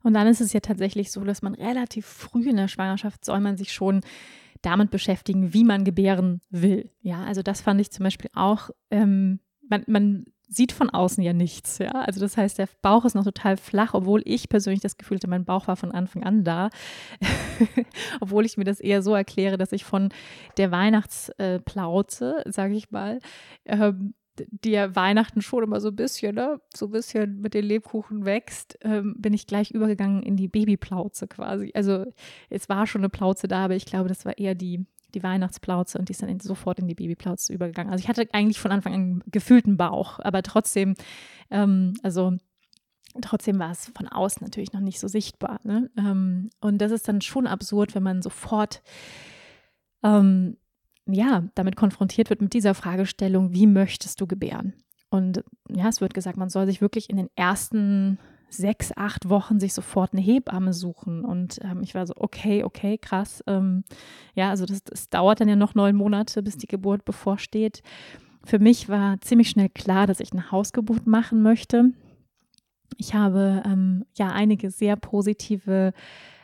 [0.03, 3.41] Und dann ist es ja tatsächlich so, dass man relativ früh in der Schwangerschaft soll
[3.41, 4.03] man sich schon
[4.65, 6.91] damit beschäftigen, wie man gebären will.
[7.01, 11.33] Ja, also das fand ich zum Beispiel auch, ähm, man, man sieht von außen ja
[11.33, 11.91] nichts, ja.
[11.91, 15.29] Also das heißt, der Bauch ist noch total flach, obwohl ich persönlich das Gefühl hatte,
[15.29, 16.71] mein Bauch war von Anfang an da.
[18.21, 20.11] obwohl ich mir das eher so erkläre, dass ich von
[20.57, 23.19] der Weihnachtsplauze, sage ich mal,
[23.65, 24.15] ähm,
[24.65, 28.79] ja Weihnachten schon immer so ein bisschen, ne, so ein bisschen mit den Lebkuchen wächst,
[28.83, 31.71] ähm, bin ich gleich übergegangen in die Babyplauze quasi.
[31.75, 32.07] Also
[32.51, 35.99] es war schon eine Plauze da, aber ich glaube, das war eher die, die Weihnachtsplauze
[35.99, 37.93] und die ist dann in, sofort in die Babyplauze übergegangen.
[37.93, 40.95] Also ich hatte eigentlich von Anfang an gefühlten Bauch, aber trotzdem,
[41.51, 42.37] ähm, also
[43.23, 45.61] trotzdem war es von außen natürlich noch nicht so sichtbar.
[45.65, 45.91] Ne?
[45.97, 48.83] Ähm, und das ist dann schon absurd, wenn man sofort
[50.03, 50.57] ähm,
[51.07, 54.75] ja, damit konfrontiert wird mit dieser Fragestellung, wie möchtest du gebären?
[55.11, 59.61] Und ja, es wird gesagt, man soll sich wirklich in den ersten sechs, acht Wochen
[59.61, 61.25] sich sofort eine Hebamme suchen.
[61.25, 63.43] Und ähm, ich war so, okay, okay, krass.
[63.47, 63.85] Ähm,
[64.35, 67.83] ja, also das, das dauert dann ja noch neun Monate, bis die Geburt bevorsteht.
[68.45, 71.93] Für mich war ziemlich schnell klar, dass ich eine Hausgeburt machen möchte.
[72.97, 75.93] Ich habe ähm, ja einige sehr positive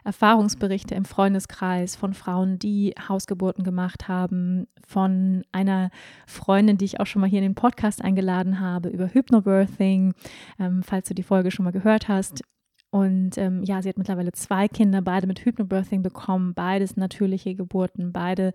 [0.04, 5.90] Erfahrungsberichte im Freundeskreis von Frauen, die Hausgeburten gemacht haben, von einer
[6.26, 10.14] Freundin, die ich auch schon mal hier in den Podcast eingeladen habe, über Hypnobirthing,
[10.58, 12.42] ähm, falls du die Folge schon mal gehört hast.
[12.90, 18.12] Und ähm, ja, sie hat mittlerweile zwei Kinder, beide mit Hypnobirthing bekommen, beides natürliche Geburten,
[18.12, 18.52] beide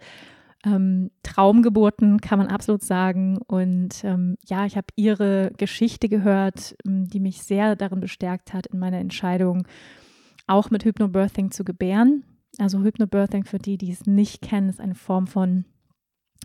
[0.66, 3.38] ähm, Traumgeburten, kann man absolut sagen.
[3.48, 8.68] Und ähm, ja, ich habe ihre Geschichte gehört, ähm, die mich sehr darin bestärkt hat
[8.68, 9.68] in meiner Entscheidung,
[10.48, 12.24] auch mit Hypnobirthing zu gebären.
[12.58, 15.66] Also Hypnobirthing, für die, die es nicht kennen, ist eine Form von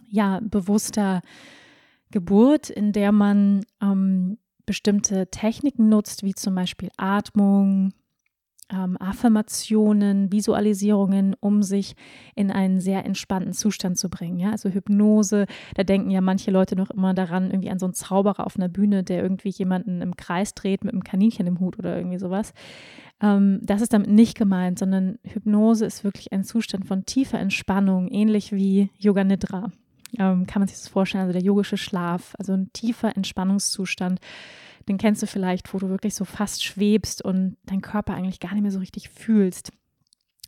[0.09, 1.23] ja, bewusster
[2.11, 7.93] Geburt, in der man ähm, bestimmte Techniken nutzt, wie zum Beispiel Atmung,
[8.73, 11.95] ähm, Affirmationen, Visualisierungen, um sich
[12.35, 14.39] in einen sehr entspannten Zustand zu bringen.
[14.39, 14.51] Ja?
[14.51, 18.47] Also Hypnose, da denken ja manche Leute noch immer daran, irgendwie an so einen Zauberer
[18.47, 21.97] auf einer Bühne, der irgendwie jemanden im Kreis dreht mit einem Kaninchen im Hut oder
[21.97, 22.53] irgendwie sowas.
[23.21, 28.09] Ähm, das ist damit nicht gemeint, sondern Hypnose ist wirklich ein Zustand von tiefer Entspannung,
[28.09, 29.71] ähnlich wie Yoga Nidra.
[30.19, 34.21] Ähm, kann man sich das vorstellen, also der yogische Schlaf, also ein tiefer Entspannungszustand
[34.89, 38.53] den kennst du vielleicht, wo du wirklich so fast schwebst und deinen Körper eigentlich gar
[38.55, 39.73] nicht mehr so richtig fühlst.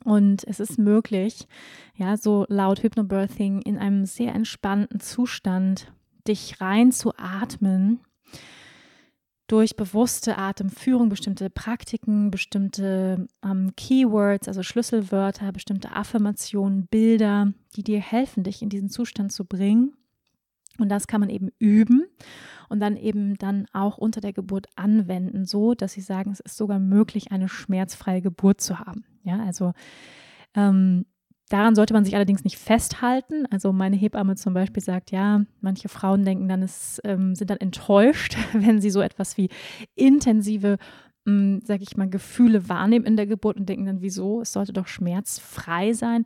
[0.05, 1.47] Und es ist möglich,
[1.95, 5.92] ja, so laut Hypnobirthing in einem sehr entspannten Zustand
[6.27, 8.01] dich rein zu atmen
[9.53, 18.01] durch bewusste Atemführung, bestimmte Praktiken, bestimmte ähm, Keywords, also Schlüsselwörter, bestimmte Affirmationen, Bilder, die dir
[18.01, 19.95] helfen, dich in diesen Zustand zu bringen.
[20.83, 22.05] Und das kann man eben üben
[22.68, 26.57] und dann eben dann auch unter der Geburt anwenden, so dass sie sagen, es ist
[26.57, 29.05] sogar möglich, eine schmerzfreie Geburt zu haben.
[29.23, 29.73] Ja, also
[30.55, 31.07] ähm,
[31.49, 33.47] daran sollte man sich allerdings nicht festhalten.
[33.51, 37.59] Also meine Hebamme zum Beispiel sagt, ja, manche Frauen denken dann, es ähm, sind dann
[37.59, 39.49] enttäuscht, wenn sie so etwas wie
[39.95, 40.79] intensive
[41.27, 44.40] hm, sage ich mal, Gefühle wahrnehmen in der Geburt und denken dann, wieso?
[44.40, 46.25] Es sollte doch schmerzfrei sein.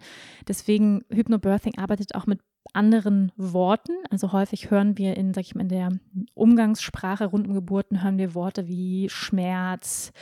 [0.49, 2.41] Deswegen Hypnobirthing arbeitet auch mit
[2.73, 3.93] anderen Worten.
[4.11, 5.89] Also häufig hören wir in, sag ich mal, in der
[6.35, 10.13] Umgangssprache rund um Geburten hören wir Worte wie Schmerz,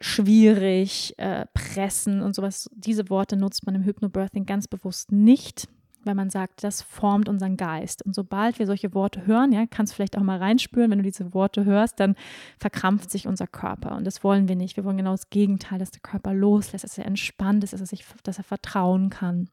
[0.00, 2.70] schwierig, äh, pressen und sowas.
[2.74, 5.68] Diese Worte nutzt man im Hypnobirthing ganz bewusst nicht,
[6.04, 8.04] weil man sagt, das formt unseren Geist.
[8.04, 11.04] Und sobald wir solche Worte hören, ja, kannst du vielleicht auch mal reinspüren, wenn du
[11.04, 12.14] diese Worte hörst, dann
[12.58, 13.96] verkrampft sich unser Körper.
[13.96, 14.76] Und das wollen wir nicht.
[14.76, 17.86] Wir wollen genau das Gegenteil, dass der Körper loslässt, dass er entspannt ist, dass er
[17.86, 19.50] sich, dass er vertrauen kann.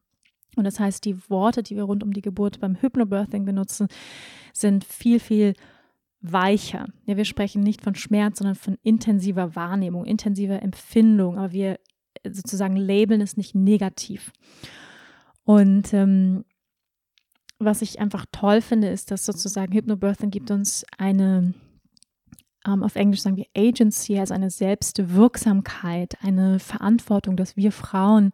[0.56, 3.88] Und das heißt, die Worte, die wir rund um die Geburt beim Hypnobirthing benutzen,
[4.52, 5.54] sind viel, viel
[6.20, 6.86] weicher.
[7.04, 11.78] Ja, wir sprechen nicht von Schmerz, sondern von intensiver Wahrnehmung, intensiver Empfindung, aber wir
[12.28, 14.32] sozusagen labeln es nicht negativ.
[15.44, 16.44] Und ähm,
[17.58, 21.54] was ich einfach toll finde, ist, dass sozusagen Hypnobirthing gibt uns eine
[22.66, 28.32] ähm, auf Englisch sagen wir Agency, also eine Selbstwirksamkeit, eine Verantwortung, dass wir Frauen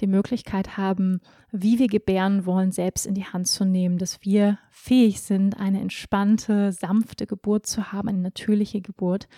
[0.00, 4.58] die Möglichkeit haben, wie wir gebären wollen, selbst in die Hand zu nehmen, dass wir
[4.70, 9.28] fähig sind, eine entspannte, sanfte Geburt zu haben, eine natürliche Geburt.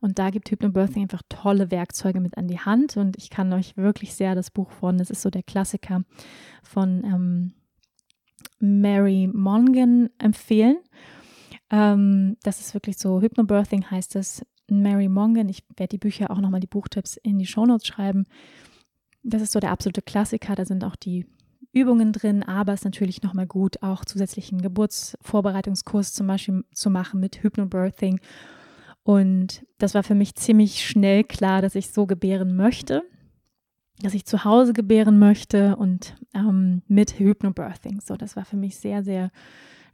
[0.00, 2.98] Und da gibt Hypnobirthing einfach tolle Werkzeuge mit an die Hand.
[2.98, 6.02] Und ich kann euch wirklich sehr das Buch von, das ist so der Klassiker
[6.62, 7.54] von ähm,
[8.58, 10.76] Mary Mongan empfehlen.
[11.70, 14.44] Ähm, das ist wirklich so, Hypnobirthing heißt es.
[14.70, 18.24] Mary Mongan, ich werde die Bücher auch nochmal die Buchtipps in die Shownotes schreiben.
[19.22, 21.26] Das ist so der absolute Klassiker, da sind auch die
[21.72, 27.20] Übungen drin, aber es ist natürlich nochmal gut, auch zusätzlichen Geburtsvorbereitungskurs zum Beispiel zu machen
[27.20, 28.20] mit Hypnobirthing.
[29.02, 33.02] Und das war für mich ziemlich schnell klar, dass ich so gebären möchte,
[34.00, 38.00] dass ich zu Hause gebären möchte und ähm, mit Hypnobirthing.
[38.00, 39.30] So, das war für mich sehr, sehr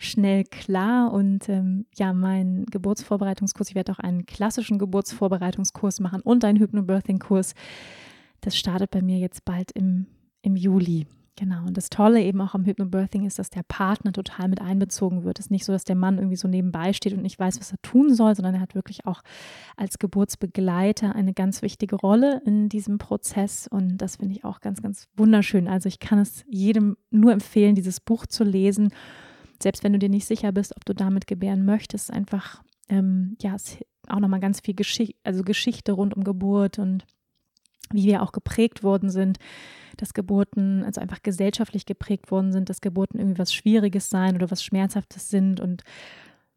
[0.00, 1.12] schnell klar.
[1.12, 7.54] Und ähm, ja, mein Geburtsvorbereitungskurs, ich werde auch einen klassischen Geburtsvorbereitungskurs machen und einen Hypnobirthing-Kurs.
[8.40, 10.06] Das startet bei mir jetzt bald im,
[10.42, 11.06] im Juli.
[11.36, 11.66] Genau.
[11.66, 15.38] Und das Tolle eben auch am Hypnobirthing ist, dass der Partner total mit einbezogen wird.
[15.38, 17.72] Es ist nicht so, dass der Mann irgendwie so nebenbei steht und nicht weiß, was
[17.72, 19.22] er tun soll, sondern er hat wirklich auch
[19.76, 23.68] als Geburtsbegleiter eine ganz wichtige Rolle in diesem Prozess.
[23.68, 25.68] Und das finde ich auch ganz, ganz wunderschön.
[25.68, 28.90] Also ich kann es jedem nur empfehlen, dieses Buch zu lesen.
[29.62, 33.54] Selbst wenn du dir nicht sicher bist, ob du damit gebären möchtest, einfach, ähm, ja,
[33.54, 37.04] es auch nochmal ganz viel Geschichte, also Geschichte rund um Geburt und
[37.92, 39.38] wie wir auch geprägt worden sind
[40.00, 44.50] dass Geburten also einfach gesellschaftlich geprägt worden sind, dass Geburten irgendwie was Schwieriges sein oder
[44.50, 45.60] was Schmerzhaftes sind.
[45.60, 45.82] Und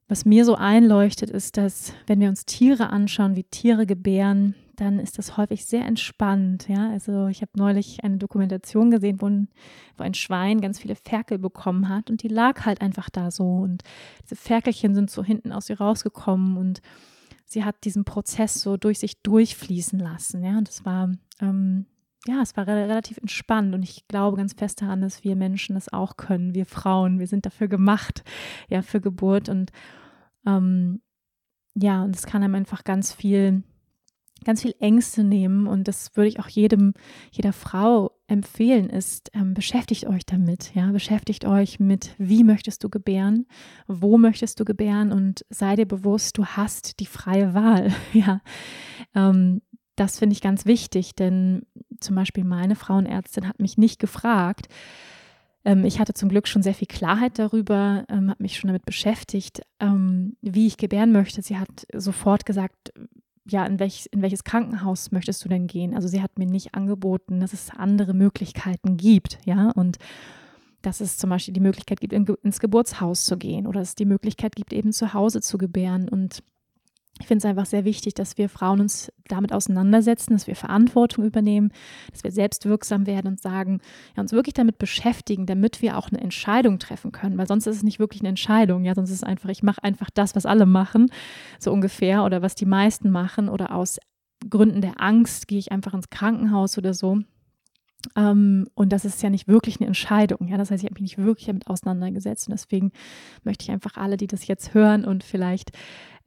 [0.07, 4.99] was mir so einleuchtet, ist, dass wenn wir uns Tiere anschauen, wie Tiere gebären, dann
[4.99, 6.67] ist das häufig sehr entspannt.
[6.67, 9.49] Ja, also ich habe neulich eine Dokumentation gesehen, wo ein,
[9.97, 13.57] wo ein Schwein ganz viele Ferkel bekommen hat und die lag halt einfach da so
[13.57, 13.83] und
[14.23, 16.81] diese Ferkelchen sind so hinten aus ihr rausgekommen und
[17.45, 20.43] sie hat diesen Prozess so durch sich durchfließen lassen.
[20.43, 21.85] Ja, und das war ähm,
[22.25, 25.91] ja, es war relativ entspannt und ich glaube ganz fest daran, dass wir Menschen das
[25.91, 28.23] auch können, wir Frauen, wir sind dafür gemacht,
[28.69, 29.71] ja, für Geburt und
[30.45, 31.01] ähm,
[31.75, 33.63] ja, und es kann einem einfach ganz viel,
[34.43, 36.93] ganz viel Ängste nehmen und das würde ich auch jedem,
[37.31, 42.89] jeder Frau empfehlen, ist, ähm, beschäftigt euch damit, ja, beschäftigt euch mit, wie möchtest du
[42.89, 43.45] gebären,
[43.87, 48.41] wo möchtest du gebären und sei dir bewusst, du hast die freie Wahl, ja.
[49.15, 49.61] Ähm,
[49.95, 51.67] das finde ich ganz wichtig, denn
[51.99, 54.67] zum Beispiel meine Frauenärztin hat mich nicht gefragt.
[55.65, 58.85] Ähm, ich hatte zum Glück schon sehr viel Klarheit darüber, ähm, habe mich schon damit
[58.85, 61.41] beschäftigt, ähm, wie ich gebären möchte.
[61.41, 62.93] Sie hat sofort gesagt,
[63.45, 65.93] ja, in, welch, in welches Krankenhaus möchtest du denn gehen?
[65.93, 69.97] Also sie hat mir nicht angeboten, dass es andere Möglichkeiten gibt, ja, und
[70.81, 74.05] dass es zum Beispiel die Möglichkeit gibt, in, ins Geburtshaus zu gehen oder es die
[74.05, 76.09] Möglichkeit gibt, eben zu Hause zu gebären.
[76.09, 76.43] Und
[77.19, 81.23] ich finde es einfach sehr wichtig, dass wir Frauen uns damit auseinandersetzen, dass wir Verantwortung
[81.23, 81.71] übernehmen,
[82.11, 83.81] dass wir selbstwirksam werden und sagen,
[84.15, 87.77] ja, uns wirklich damit beschäftigen, damit wir auch eine Entscheidung treffen können, weil sonst ist
[87.77, 90.47] es nicht wirklich eine Entscheidung, ja, sonst ist es einfach, ich mache einfach das, was
[90.47, 91.11] alle machen,
[91.59, 93.99] so ungefähr, oder was die meisten machen, oder aus
[94.49, 97.19] Gründen der Angst gehe ich einfach ins Krankenhaus oder so.
[98.15, 100.47] Ähm, und das ist ja nicht wirklich eine Entscheidung.
[100.47, 100.57] Ja?
[100.57, 102.47] Das heißt, ich habe mich nicht wirklich damit auseinandergesetzt.
[102.49, 102.91] Und deswegen
[103.43, 105.71] möchte ich einfach alle, die das jetzt hören und vielleicht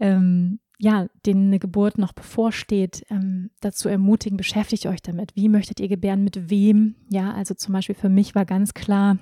[0.01, 5.35] ähm, ja, denen eine Geburt noch bevorsteht, ähm, dazu ermutigen, beschäftigt euch damit.
[5.35, 6.97] Wie möchtet ihr gebären, mit wem?
[7.09, 9.19] Ja, also zum Beispiel für mich war ganz klar,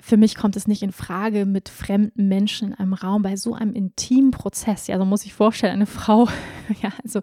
[0.00, 3.54] für mich kommt es nicht in Frage, mit fremden Menschen in einem Raum bei so
[3.54, 4.88] einem intimen Prozess.
[4.88, 6.28] Ja, so muss ich vorstellen, eine Frau,
[6.82, 7.20] ja, also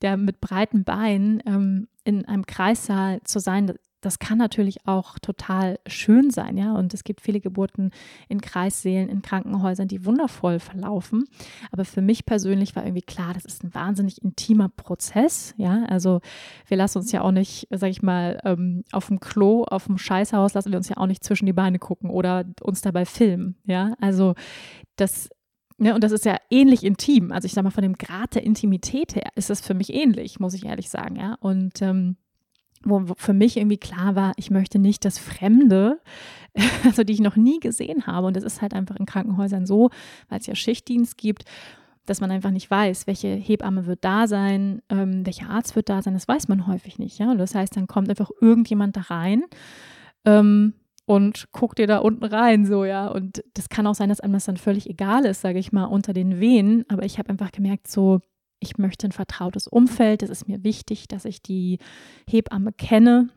[0.00, 5.78] der mit breiten Beinen ähm, in einem Kreissaal zu sein, das kann natürlich auch total
[5.86, 6.74] schön sein, ja.
[6.74, 7.90] Und es gibt viele Geburten
[8.28, 11.24] in Kreissälen, in Krankenhäusern, die wundervoll verlaufen.
[11.72, 15.84] Aber für mich persönlich war irgendwie klar, das ist ein wahnsinnig intimer Prozess, ja.
[15.86, 16.20] Also
[16.66, 19.98] wir lassen uns ja auch nicht, sag ich mal, ähm, auf dem Klo, auf dem
[19.98, 23.56] Scheißhaus lassen wir uns ja auch nicht zwischen die Beine gucken oder uns dabei filmen,
[23.64, 23.94] ja.
[24.00, 24.34] Also
[24.96, 25.30] das
[25.80, 27.30] Ne, und das ist ja ähnlich intim.
[27.30, 30.40] Also ich sag mal, von dem Grad der Intimität her ist das für mich ähnlich,
[30.40, 31.36] muss ich ehrlich sagen, ja.
[31.38, 32.16] Und ähm,
[32.84, 36.00] wo für mich irgendwie klar war, ich möchte nicht das Fremde,
[36.84, 38.26] also die ich noch nie gesehen habe.
[38.26, 39.90] Und das ist halt einfach in Krankenhäusern so,
[40.28, 41.44] weil es ja Schichtdienst gibt,
[42.06, 46.02] dass man einfach nicht weiß, welche Hebamme wird da sein, ähm, welcher Arzt wird da
[46.02, 47.18] sein, das weiß man häufig nicht.
[47.18, 47.30] Ja?
[47.30, 49.44] Und das heißt, dann kommt einfach irgendjemand da rein
[50.24, 53.08] ähm, und guckt dir da unten rein, so, ja.
[53.08, 55.84] Und das kann auch sein, dass einem das dann völlig egal ist, sage ich mal,
[55.84, 56.84] unter den Wehen.
[56.88, 58.20] Aber ich habe einfach gemerkt, so,
[58.60, 60.22] ich möchte ein vertrautes Umfeld.
[60.22, 61.78] Es ist mir wichtig, dass ich die
[62.28, 63.28] Hebamme kenne.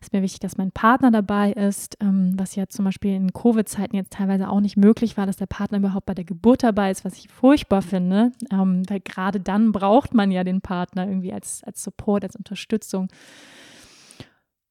[0.00, 3.32] Es ist mir wichtig, dass mein Partner dabei ist, ähm, was ja zum Beispiel in
[3.32, 6.90] Covid-Zeiten jetzt teilweise auch nicht möglich war, dass der Partner überhaupt bei der Geburt dabei
[6.90, 11.32] ist, was ich furchtbar finde, ähm, weil gerade dann braucht man ja den Partner irgendwie
[11.32, 13.08] als, als Support, als Unterstützung.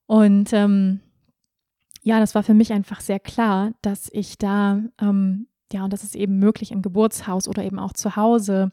[0.06, 1.00] Und ähm,
[2.04, 6.04] ja, das war für mich einfach sehr klar, dass ich da, ähm, ja, und das
[6.04, 8.72] ist eben möglich im Geburtshaus oder eben auch zu Hause,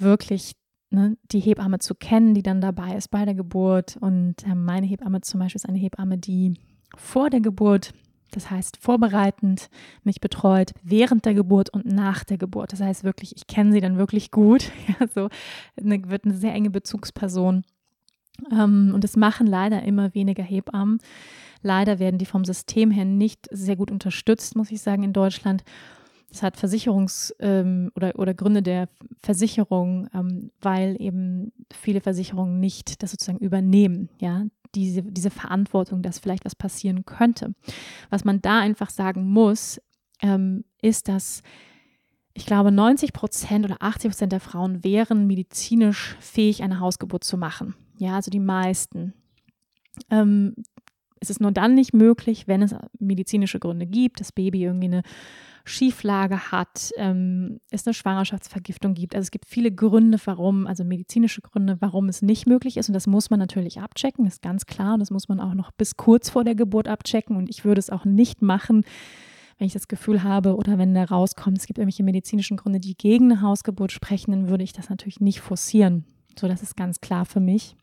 [0.00, 0.52] wirklich
[0.90, 3.96] ne, die Hebamme zu kennen, die dann dabei ist bei der Geburt.
[4.00, 6.54] Und äh, meine Hebamme zum Beispiel ist eine Hebamme, die
[6.96, 7.92] vor der Geburt,
[8.32, 9.70] das heißt vorbereitend,
[10.02, 12.72] mich betreut, während der Geburt und nach der Geburt.
[12.72, 14.70] Das heißt wirklich, ich kenne sie dann wirklich gut.
[15.00, 15.28] Ja, so
[15.76, 17.64] eine, wird eine sehr enge Bezugsperson.
[18.50, 20.98] Ähm, und es machen leider immer weniger Hebammen.
[21.62, 25.62] Leider werden die vom System her nicht sehr gut unterstützt, muss ich sagen, in Deutschland.
[26.30, 28.88] Das hat Versicherungs- ähm, oder, oder Gründe der
[29.20, 34.08] Versicherung, ähm, weil eben viele Versicherungen nicht das sozusagen übernehmen.
[34.20, 37.54] Ja, diese, diese Verantwortung, dass vielleicht was passieren könnte.
[38.10, 39.80] Was man da einfach sagen muss,
[40.22, 41.42] ähm, ist, dass
[42.32, 47.36] ich glaube, 90 Prozent oder 80 Prozent der Frauen wären medizinisch fähig, eine Hausgeburt zu
[47.36, 47.74] machen.
[47.98, 49.14] Ja, also die meisten.
[50.10, 50.54] Ähm,
[51.18, 55.02] es ist nur dann nicht möglich, wenn es medizinische Gründe gibt, das Baby irgendwie eine
[55.64, 59.14] Schieflage hat, ähm, es eine Schwangerschaftsvergiftung gibt.
[59.14, 62.88] Also es gibt viele Gründe, warum, also medizinische Gründe, warum es nicht möglich ist.
[62.88, 64.94] Und das muss man natürlich abchecken, ist ganz klar.
[64.94, 67.36] Und das muss man auch noch bis kurz vor der Geburt abchecken.
[67.36, 68.84] Und ich würde es auch nicht machen,
[69.58, 72.96] wenn ich das Gefühl habe oder wenn da rauskommt, es gibt irgendwelche medizinischen Gründe, die
[72.96, 76.04] gegen eine Hausgeburt sprechen, dann würde ich das natürlich nicht forcieren.
[76.38, 77.76] So, das ist ganz klar für mich.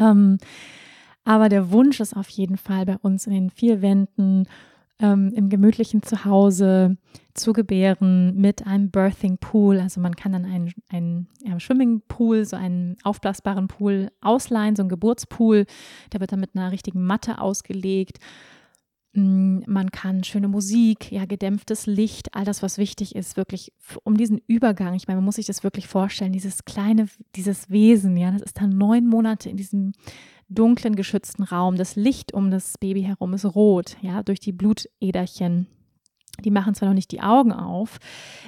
[0.00, 0.38] Ähm,
[1.24, 4.48] aber der Wunsch ist auf jeden Fall bei uns in den vier Wänden
[5.02, 6.96] ähm, im gemütlichen Zuhause
[7.34, 9.80] zu gebären mit einem Birthing Pool.
[9.80, 14.90] Also man kann dann einen, einen ja, Swimmingpool, so einen aufblasbaren Pool ausleihen, so einen
[14.90, 15.66] Geburtspool.
[16.12, 18.18] Der wird dann mit einer richtigen Matte ausgelegt.
[19.14, 23.72] Mm, man kann schöne Musik, ja, gedämpftes Licht, all das, was wichtig ist, wirklich
[24.04, 24.94] um diesen Übergang.
[24.94, 28.60] Ich meine, man muss sich das wirklich vorstellen, dieses kleine, dieses Wesen, ja, das ist
[28.60, 29.92] dann neun Monate in diesem
[30.54, 31.76] dunklen, geschützten Raum.
[31.76, 35.66] Das Licht um das Baby herum ist rot, ja, durch die Blutäderchen.
[36.44, 37.98] Die machen zwar noch nicht die Augen auf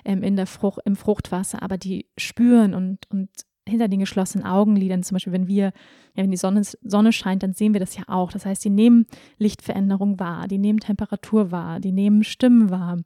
[0.05, 3.29] ähm, in der Frucht, im Fruchtwasser, aber die spüren und, und
[3.67, 5.73] hinter den geschlossenen Augenlidern, zum Beispiel, wenn wir,
[6.15, 8.31] ja, wenn die Sonne, Sonne scheint, dann sehen wir das ja auch.
[8.31, 9.07] Das heißt, die nehmen
[9.39, 12.99] Lichtveränderung wahr, die nehmen Temperatur wahr, die nehmen Stimmen wahr,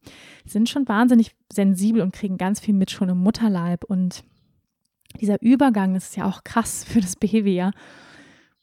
[0.44, 3.84] sind schon wahnsinnig sensibel und kriegen ganz viel mit schon im Mutterleib.
[3.84, 4.24] Und
[5.20, 7.70] dieser Übergang ist ja auch krass für das Baby, ja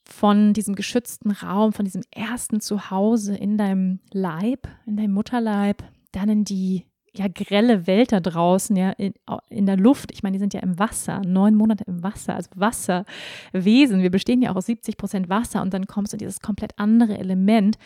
[0.08, 6.30] von diesem geschützten Raum, von diesem ersten Zuhause in deinem Leib, in deinem Mutterleib, dann
[6.30, 6.86] in die
[7.18, 9.14] ja grelle Welt da draußen, ja, in,
[9.50, 10.12] in der Luft.
[10.12, 14.02] Ich meine, die sind ja im Wasser, neun Monate im Wasser, also Wasserwesen.
[14.02, 16.78] Wir bestehen ja auch aus 70 Prozent Wasser und dann kommst du in dieses komplett
[16.78, 17.78] andere Element.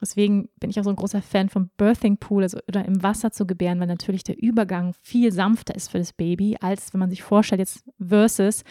[0.00, 3.30] Deswegen bin ich auch so ein großer Fan vom Birthing Pool, also oder im Wasser
[3.30, 7.10] zu gebären, weil natürlich der Übergang viel sanfter ist für das Baby, als wenn man
[7.10, 8.64] sich vorstellt, jetzt versus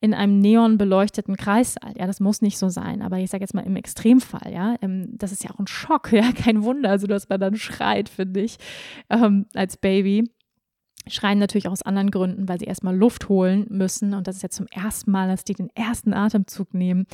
[0.00, 1.94] in einem neon beleuchteten Kreissaal.
[1.96, 5.16] Ja, das muss nicht so sein, aber ich sage jetzt mal im Extremfall, ja, ähm,
[5.16, 8.40] das ist ja auch ein Schock, ja, kein Wunder, also dass man dann schreit, finde
[8.40, 8.58] ich,
[9.10, 10.30] ähm, als Baby.
[11.08, 14.42] Schreien natürlich auch aus anderen Gründen, weil sie erstmal Luft holen müssen und das ist
[14.42, 17.06] ja zum ersten Mal, dass die den ersten Atemzug nehmen.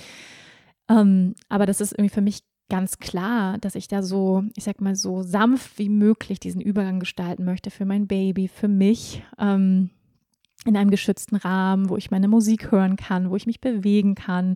[0.89, 4.81] Ähm, aber das ist irgendwie für mich ganz klar, dass ich da so, ich sag
[4.81, 9.23] mal, so sanft wie möglich diesen Übergang gestalten möchte für mein Baby, für mich.
[9.39, 9.91] Ähm,
[10.65, 14.55] in einem geschützten Rahmen, wo ich meine Musik hören kann, wo ich mich bewegen kann.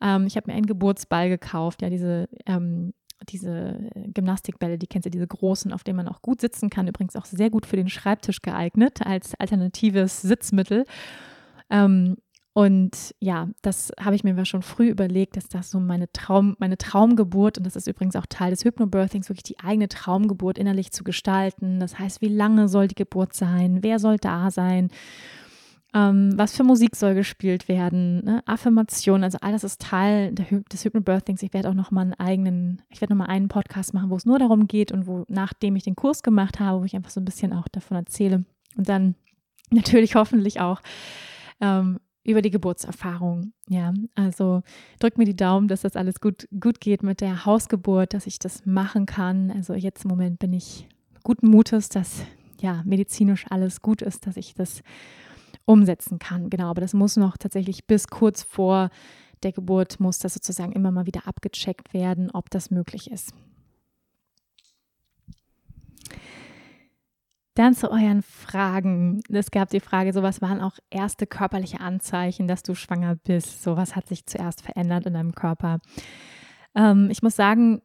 [0.00, 2.92] Ähm, ich habe mir einen Geburtsball gekauft, ja, diese, ähm,
[3.28, 6.88] diese Gymnastikbälle, die kennst du, diese großen, auf denen man auch gut sitzen kann.
[6.88, 10.84] Übrigens auch sehr gut für den Schreibtisch geeignet als alternatives Sitzmittel.
[11.70, 12.16] Ähm,
[12.56, 16.78] und ja, das habe ich mir schon früh überlegt, dass das so meine Traum, meine
[16.78, 21.02] Traumgeburt, und das ist übrigens auch Teil des Hypnobirthings, wirklich die eigene Traumgeburt innerlich zu
[21.02, 21.80] gestalten.
[21.80, 23.82] Das heißt, wie lange soll die Geburt sein?
[23.82, 24.90] Wer soll da sein?
[25.94, 28.24] Ähm, was für Musik soll gespielt werden?
[28.24, 28.42] Ne?
[28.46, 31.42] Affirmation, also all das ist Teil der, des Hypnobirthings.
[31.42, 34.16] Ich werde auch noch mal einen eigenen, ich werde noch mal einen Podcast machen, wo
[34.16, 37.10] es nur darum geht und wo, nachdem ich den Kurs gemacht habe, wo ich einfach
[37.10, 38.44] so ein bisschen auch davon erzähle.
[38.76, 39.16] Und dann
[39.70, 40.80] natürlich hoffentlich auch
[41.60, 43.52] ähm, über die Geburtserfahrung.
[43.68, 44.62] Ja, also
[44.98, 48.38] drück mir die Daumen, dass das alles gut, gut geht mit der Hausgeburt, dass ich
[48.38, 49.50] das machen kann.
[49.50, 50.88] Also jetzt im Moment bin ich
[51.22, 52.24] guten Mutes, dass
[52.60, 54.82] ja medizinisch alles gut ist, dass ich das
[55.66, 56.50] umsetzen kann.
[56.50, 58.90] Genau, aber das muss noch tatsächlich bis kurz vor
[59.42, 63.34] der Geburt muss das sozusagen immer mal wieder abgecheckt werden, ob das möglich ist.
[67.54, 69.22] Dann zu euren Fragen.
[69.28, 73.62] Es gab die Frage, so was waren auch erste körperliche Anzeichen, dass du schwanger bist?
[73.62, 75.78] So was hat sich zuerst verändert in deinem Körper?
[76.74, 77.80] Ähm, ich muss sagen,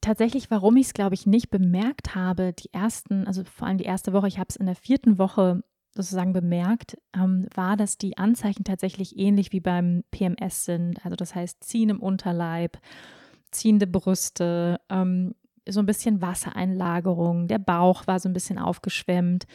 [0.00, 3.84] tatsächlich, warum ich es, glaube ich, nicht bemerkt habe, die ersten, also vor allem die
[3.84, 5.62] erste Woche, ich habe es in der vierten Woche
[5.94, 11.04] sozusagen bemerkt, ähm, war, dass die Anzeichen tatsächlich ähnlich wie beim PMS sind.
[11.04, 12.78] Also das heißt, ziehen im Unterleib,
[13.50, 15.34] ziehende Brüste, ähm,
[15.68, 19.46] so ein bisschen Wassereinlagerung, der Bauch war so ein bisschen aufgeschwemmt.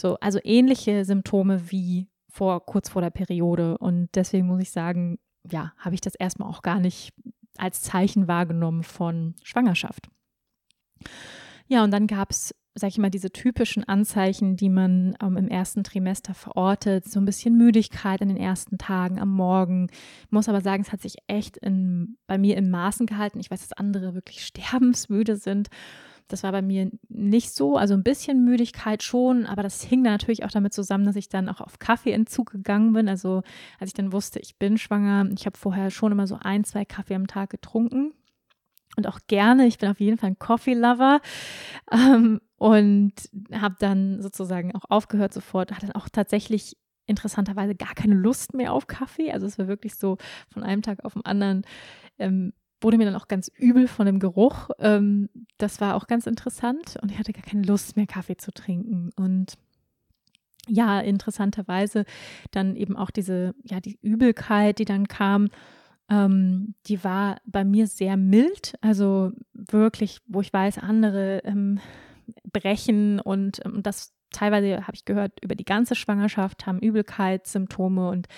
[0.00, 3.78] So, also ähnliche Symptome wie vor, kurz vor der Periode.
[3.78, 5.18] Und deswegen muss ich sagen,
[5.50, 7.12] ja, habe ich das erstmal auch gar nicht
[7.58, 10.08] als Zeichen wahrgenommen von Schwangerschaft.
[11.68, 15.48] Ja, und dann gab es sag ich mal, diese typischen Anzeichen, die man ähm, im
[15.48, 19.88] ersten Trimester verortet, so ein bisschen Müdigkeit in den ersten Tagen am Morgen.
[20.24, 23.40] Ich muss aber sagen, es hat sich echt in, bei mir in Maßen gehalten.
[23.40, 25.68] Ich weiß, dass andere wirklich sterbensmüde sind.
[26.28, 30.14] Das war bei mir nicht so, also ein bisschen Müdigkeit schon, aber das hing dann
[30.14, 33.08] natürlich auch damit zusammen, dass ich dann auch auf Kaffeeentzug gegangen bin.
[33.08, 33.42] Also
[33.78, 36.86] als ich dann wusste, ich bin schwanger, ich habe vorher schon immer so ein, zwei
[36.86, 38.14] Kaffee am Tag getrunken
[38.96, 39.66] und auch gerne.
[39.66, 41.20] Ich bin auf jeden Fall ein Coffee-Lover
[41.90, 43.12] ähm, und
[43.52, 48.72] habe dann sozusagen auch aufgehört sofort, hatte dann auch tatsächlich interessanterweise gar keine Lust mehr
[48.72, 49.32] auf Kaffee.
[49.32, 50.16] Also es war wirklich so
[50.48, 51.62] von einem Tag auf den anderen
[52.20, 54.70] ähm, wurde mir dann auch ganz übel von dem Geruch.
[54.78, 58.52] Ähm, das war auch ganz interessant und ich hatte gar keine Lust mehr Kaffee zu
[58.52, 59.54] trinken und
[60.68, 62.04] ja, interessanterweise
[62.52, 65.48] dann eben auch diese, ja, die Übelkeit, die dann kam,
[66.08, 68.74] ähm, die war bei mir sehr mild.
[68.80, 71.80] Also wirklich, wo ich weiß, andere ähm,
[72.52, 78.28] brechen und ähm, das teilweise habe ich gehört, über die ganze Schwangerschaft haben Übelkeitssymptome und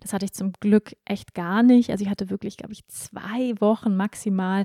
[0.00, 1.90] das hatte ich zum Glück echt gar nicht.
[1.90, 4.64] Also ich hatte wirklich, glaube ich, zwei Wochen maximal,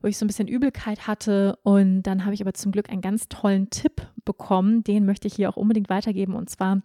[0.00, 1.58] wo ich so ein bisschen Übelkeit hatte.
[1.62, 4.82] Und dann habe ich aber zum Glück einen ganz tollen Tipp bekommen.
[4.82, 6.34] Den möchte ich hier auch unbedingt weitergeben.
[6.34, 6.82] Und zwar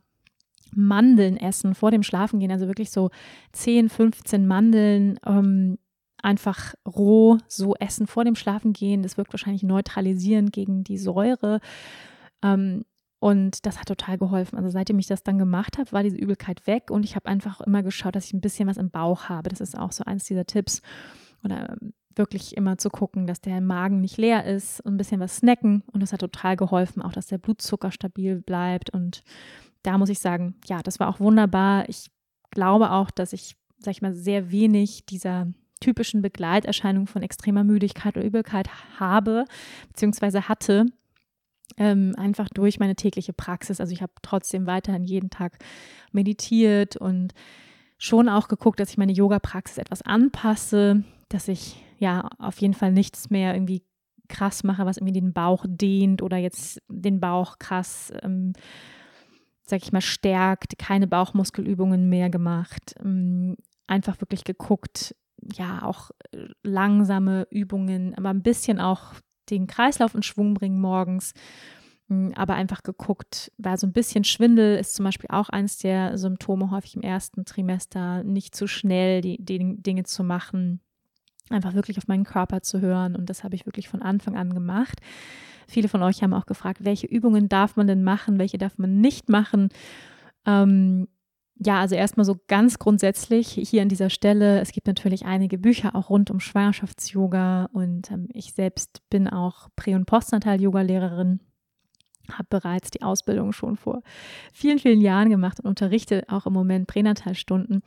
[0.75, 2.51] Mandeln essen vor dem Schlafengehen.
[2.51, 3.09] Also wirklich so
[3.53, 5.19] 10, 15 Mandeln.
[5.25, 5.79] Ähm,
[6.21, 9.03] einfach roh so essen vor dem Schlafengehen.
[9.03, 11.59] Das wirkt wahrscheinlich neutralisierend gegen die Säure.
[12.43, 12.83] Ähm,
[13.19, 14.57] und das hat total geholfen.
[14.57, 17.59] Also seitdem ich das dann gemacht habe, war diese Übelkeit weg und ich habe einfach
[17.59, 19.49] immer geschaut, dass ich ein bisschen was im Bauch habe.
[19.49, 20.81] Das ist auch so eins dieser Tipps.
[21.43, 25.19] Oder ähm, wirklich immer zu gucken, dass der Magen nicht leer ist und ein bisschen
[25.19, 25.83] was snacken.
[25.91, 28.89] Und das hat total geholfen, auch dass der Blutzucker stabil bleibt.
[28.89, 29.23] Und
[29.83, 31.87] da muss ich sagen, ja, das war auch wunderbar.
[31.89, 32.07] Ich
[32.51, 35.47] glaube auch, dass ich, sag ich mal, sehr wenig dieser
[35.79, 38.69] typischen Begleiterscheinungen von extremer Müdigkeit oder Übelkeit
[38.99, 39.45] habe,
[39.87, 40.85] beziehungsweise hatte
[41.77, 43.79] ähm, einfach durch meine tägliche Praxis.
[43.79, 45.59] Also ich habe trotzdem weiterhin jeden Tag
[46.11, 47.33] meditiert und
[47.97, 52.91] schon auch geguckt, dass ich meine Yoga-Praxis etwas anpasse, dass ich ja auf jeden Fall
[52.91, 53.83] nichts mehr irgendwie
[54.29, 58.53] krass mache, was irgendwie den Bauch dehnt oder jetzt den Bauch krass, ähm,
[59.63, 62.95] sag ich mal, stärkt, keine Bauchmuskelübungen mehr gemacht.
[63.03, 63.57] Ähm,
[63.87, 65.15] einfach wirklich geguckt,
[65.53, 69.13] ja, auch äh, langsame Übungen, aber ein bisschen auch
[69.49, 71.33] den Kreislauf in Schwung bringen morgens.
[72.09, 76.17] Hm, aber einfach geguckt, weil so ein bisschen Schwindel ist zum Beispiel auch eines der
[76.17, 80.81] Symptome häufig im ersten Trimester, nicht zu schnell die, die Dinge zu machen,
[81.49, 83.15] einfach wirklich auf meinen Körper zu hören.
[83.15, 84.99] Und das habe ich wirklich von Anfang an gemacht.
[85.67, 89.01] Viele von euch haben auch gefragt, welche Übungen darf man denn machen, welche darf man
[89.01, 89.69] nicht machen.
[90.45, 91.07] Ähm,
[91.61, 94.61] ja, also erstmal so ganz grundsätzlich hier an dieser Stelle.
[94.61, 99.67] Es gibt natürlich einige Bücher auch rund um Schwangerschafts-Yoga und ähm, ich selbst bin auch
[99.75, 101.41] Prä- und Postnatal-Yoga-Lehrerin,
[102.31, 104.01] habe bereits die Ausbildung schon vor
[104.53, 107.81] vielen, vielen Jahren gemacht und unterrichte auch im Moment Pränatalstunden.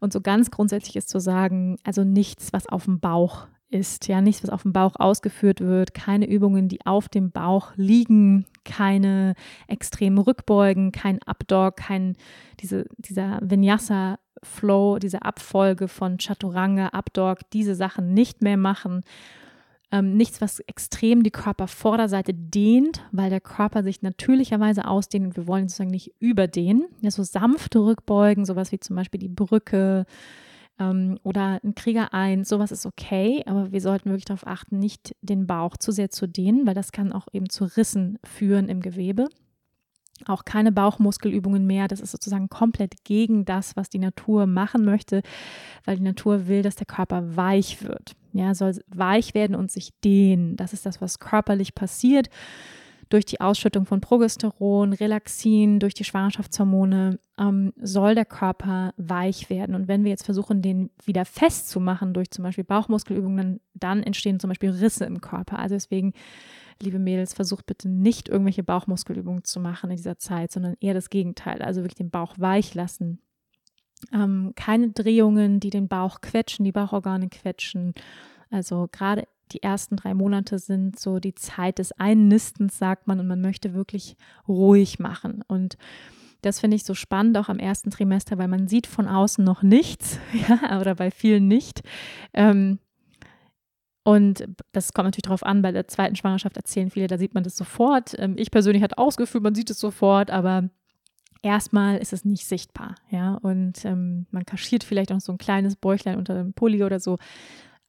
[0.00, 4.20] Und so ganz grundsätzlich ist zu sagen, also nichts, was auf dem Bauch ist, ja,
[4.20, 9.34] nichts, was auf dem Bauch ausgeführt wird, keine Übungen, die auf dem Bauch liegen, keine
[9.68, 12.16] extremen Rückbeugen, kein Abdog, kein
[12.60, 19.02] diese, dieser Vinyasa Flow, diese Abfolge von Chaturanga, Abdog, diese Sachen nicht mehr machen.
[19.92, 25.46] Ähm, nichts, was extrem die Körpervorderseite dehnt, weil der Körper sich natürlicherweise ausdehnt und wir
[25.46, 26.86] wollen sozusagen nicht überdehnen.
[27.02, 30.06] Ja, so sanfte Rückbeugen, sowas wie zum Beispiel die Brücke,
[30.78, 35.14] ähm, oder ein Krieger 1, sowas ist okay, aber wir sollten wirklich darauf achten, nicht
[35.20, 38.80] den Bauch zu sehr zu dehnen, weil das kann auch eben zu Rissen führen im
[38.80, 39.28] Gewebe.
[40.26, 41.88] Auch keine Bauchmuskelübungen mehr.
[41.88, 45.22] Das ist sozusagen komplett gegen das, was die Natur machen möchte,
[45.84, 48.14] weil die Natur will, dass der Körper weich wird.
[48.32, 50.56] Ja, soll weich werden und sich dehnen.
[50.56, 52.28] Das ist das, was körperlich passiert
[53.12, 59.74] durch die Ausschüttung von Progesteron, Relaxin, durch die Schwangerschaftshormone ähm, soll der Körper weich werden.
[59.74, 64.48] Und wenn wir jetzt versuchen, den wieder festzumachen durch zum Beispiel Bauchmuskelübungen, dann entstehen zum
[64.48, 65.58] Beispiel Risse im Körper.
[65.58, 66.14] Also deswegen,
[66.80, 71.10] liebe Mädels, versucht bitte nicht irgendwelche Bauchmuskelübungen zu machen in dieser Zeit, sondern eher das
[71.10, 71.60] Gegenteil.
[71.60, 73.20] Also wirklich den Bauch weich lassen.
[74.14, 77.92] Ähm, keine Drehungen, die den Bauch quetschen, die Bauchorgane quetschen.
[78.50, 83.26] Also gerade die ersten drei Monate sind so die Zeit des Einnistens, sagt man, und
[83.26, 84.16] man möchte wirklich
[84.48, 85.42] ruhig machen.
[85.46, 85.76] Und
[86.42, 89.62] das finde ich so spannend, auch am ersten Trimester, weil man sieht von außen noch
[89.62, 91.82] nichts, ja, oder bei vielen nicht.
[92.34, 92.78] Ähm,
[94.04, 97.44] und das kommt natürlich darauf an, bei der zweiten Schwangerschaft erzählen viele, da sieht man
[97.44, 98.18] das sofort.
[98.18, 100.68] Ähm, ich persönlich hatte ausgeführt, man sieht es sofort, aber
[101.42, 103.34] erstmal ist es nicht sichtbar, ja.
[103.34, 107.18] Und ähm, man kaschiert vielleicht auch so ein kleines Bäuchlein unter dem Pulli oder so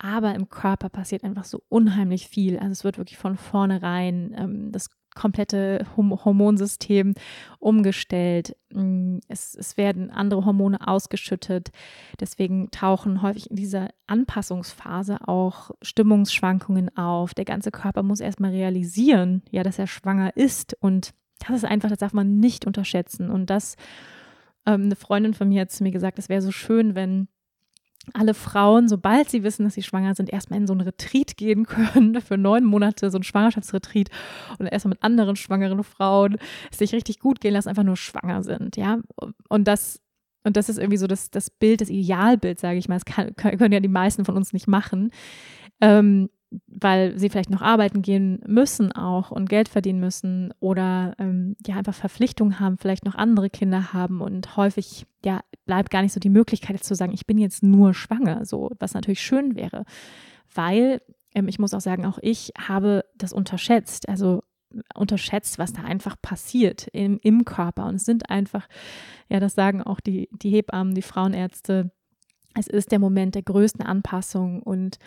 [0.03, 2.59] aber im Körper passiert einfach so unheimlich viel.
[2.59, 7.13] Also es wird wirklich von vornherein, ähm, das komplette Hormonsystem
[7.59, 8.57] umgestellt.
[8.73, 11.71] Mm, es, es werden andere Hormone ausgeschüttet.
[12.19, 17.33] Deswegen tauchen häufig in dieser Anpassungsphase auch Stimmungsschwankungen auf.
[17.33, 20.75] Der ganze Körper muss erstmal realisieren, ja, dass er schwanger ist.
[20.81, 21.13] Und
[21.47, 23.29] das ist einfach, das darf man nicht unterschätzen.
[23.29, 23.77] Und das,
[24.65, 27.29] ähm, eine Freundin von mir hat zu mir gesagt, es wäre so schön, wenn
[28.13, 31.65] alle Frauen, sobald sie wissen, dass sie schwanger sind, erstmal in so einen Retreat gehen
[31.65, 34.09] können für neun Monate, so ein Schwangerschaftsretreat
[34.59, 36.37] und erstmal mit anderen schwangeren Frauen
[36.71, 38.99] sich richtig gut gehen lassen, einfach nur schwanger sind, ja.
[39.47, 40.01] Und das,
[40.43, 42.95] und das ist irgendwie so das, das Bild, das Idealbild, sage ich mal.
[42.95, 45.11] Das kann, können ja die meisten von uns nicht machen.
[45.79, 46.29] Ähm,
[46.67, 51.75] weil sie vielleicht noch arbeiten gehen müssen auch und Geld verdienen müssen oder ähm, ja
[51.75, 56.19] einfach Verpflichtungen haben, vielleicht noch andere Kinder haben und häufig ja bleibt gar nicht so
[56.19, 59.85] die Möglichkeit zu sagen, ich bin jetzt nur schwanger, so was natürlich schön wäre,
[60.53, 61.01] weil
[61.33, 64.43] ähm, ich muss auch sagen, auch ich habe das unterschätzt, also
[64.95, 67.85] unterschätzt, was da einfach passiert im, im Körper.
[67.85, 68.67] Und es sind einfach,
[69.29, 71.91] ja das sagen auch die, die Hebammen, die Frauenärzte,
[72.55, 74.99] es ist der Moment der größten Anpassung und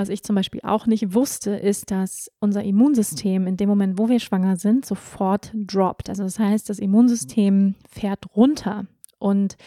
[0.00, 4.08] was ich zum Beispiel auch nicht wusste, ist, dass unser Immunsystem in dem Moment, wo
[4.08, 6.08] wir schwanger sind, sofort droppt.
[6.08, 8.86] Also das heißt, das Immunsystem fährt runter
[9.18, 9.58] und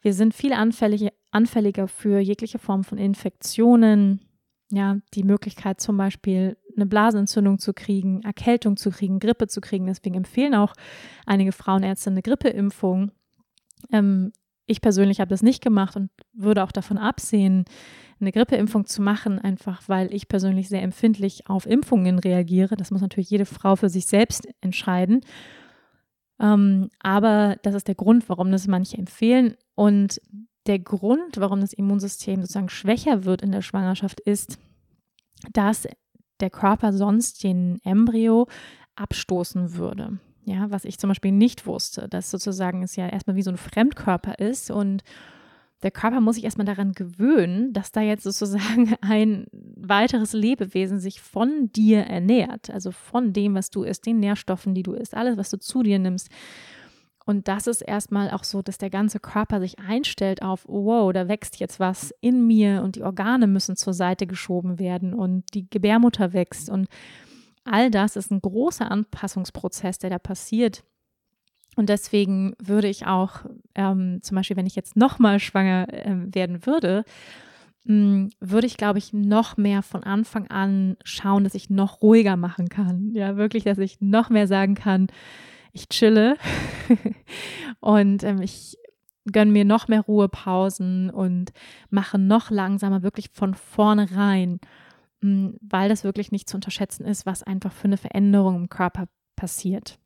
[0.00, 4.20] wir sind viel anfällig, anfälliger für jegliche Form von Infektionen.
[4.70, 9.84] Ja, die Möglichkeit zum Beispiel eine Blasenentzündung zu kriegen, Erkältung zu kriegen, Grippe zu kriegen.
[9.84, 10.72] Deswegen empfehlen auch
[11.26, 13.12] einige Frauenärzte eine Grippeimpfung.
[13.92, 14.32] Ähm,
[14.64, 17.66] ich persönlich habe das nicht gemacht und würde auch davon absehen,
[18.20, 22.76] eine Grippeimpfung zu machen, einfach weil ich persönlich sehr empfindlich auf Impfungen reagiere.
[22.76, 25.20] Das muss natürlich jede Frau für sich selbst entscheiden.
[26.40, 29.56] Ähm, aber das ist der Grund, warum das manche empfehlen.
[29.74, 30.20] Und
[30.66, 34.58] der Grund, warum das Immunsystem sozusagen schwächer wird in der Schwangerschaft, ist,
[35.52, 35.86] dass
[36.40, 38.46] der Körper sonst den Embryo
[38.94, 40.18] abstoßen würde.
[40.44, 43.56] Ja, was ich zum Beispiel nicht wusste, dass sozusagen es ja erstmal wie so ein
[43.56, 45.02] Fremdkörper ist und
[45.82, 51.20] der Körper muss sich erstmal daran gewöhnen, dass da jetzt sozusagen ein weiteres Lebewesen sich
[51.20, 55.36] von dir ernährt, also von dem, was du isst, den Nährstoffen, die du isst, alles,
[55.36, 56.30] was du zu dir nimmst.
[57.26, 61.28] Und das ist erstmal auch so, dass der ganze Körper sich einstellt auf, wow, da
[61.28, 65.68] wächst jetzt was in mir und die Organe müssen zur Seite geschoben werden und die
[65.68, 66.70] Gebärmutter wächst.
[66.70, 66.86] Und
[67.64, 70.84] all das ist ein großer Anpassungsprozess, der da passiert
[71.76, 76.66] und deswegen würde ich auch, ähm, zum Beispiel, wenn ich jetzt nochmal schwanger äh, werden
[76.66, 77.04] würde,
[77.84, 82.02] mh, hm, würde ich, glaube ich, noch mehr von Anfang an schauen, dass ich noch
[82.02, 83.12] ruhiger machen kann.
[83.12, 85.08] Ja, wirklich, dass ich noch mehr sagen kann,
[85.72, 86.36] ich chille
[87.80, 88.78] und ähm, ich
[89.30, 91.52] gönne mir noch mehr Ruhepausen und
[91.90, 94.60] mache noch langsamer, wirklich von vornherein,
[95.20, 99.08] hm, weil das wirklich nicht zu unterschätzen ist, was einfach für eine Veränderung im Körper
[99.34, 99.98] passiert.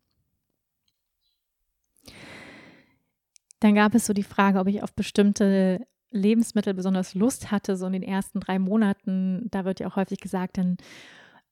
[3.61, 7.87] Dann gab es so die Frage, ob ich auf bestimmte Lebensmittel besonders Lust hatte, so
[7.87, 9.47] in den ersten drei Monaten.
[9.51, 10.77] Da wird ja auch häufig gesagt, dann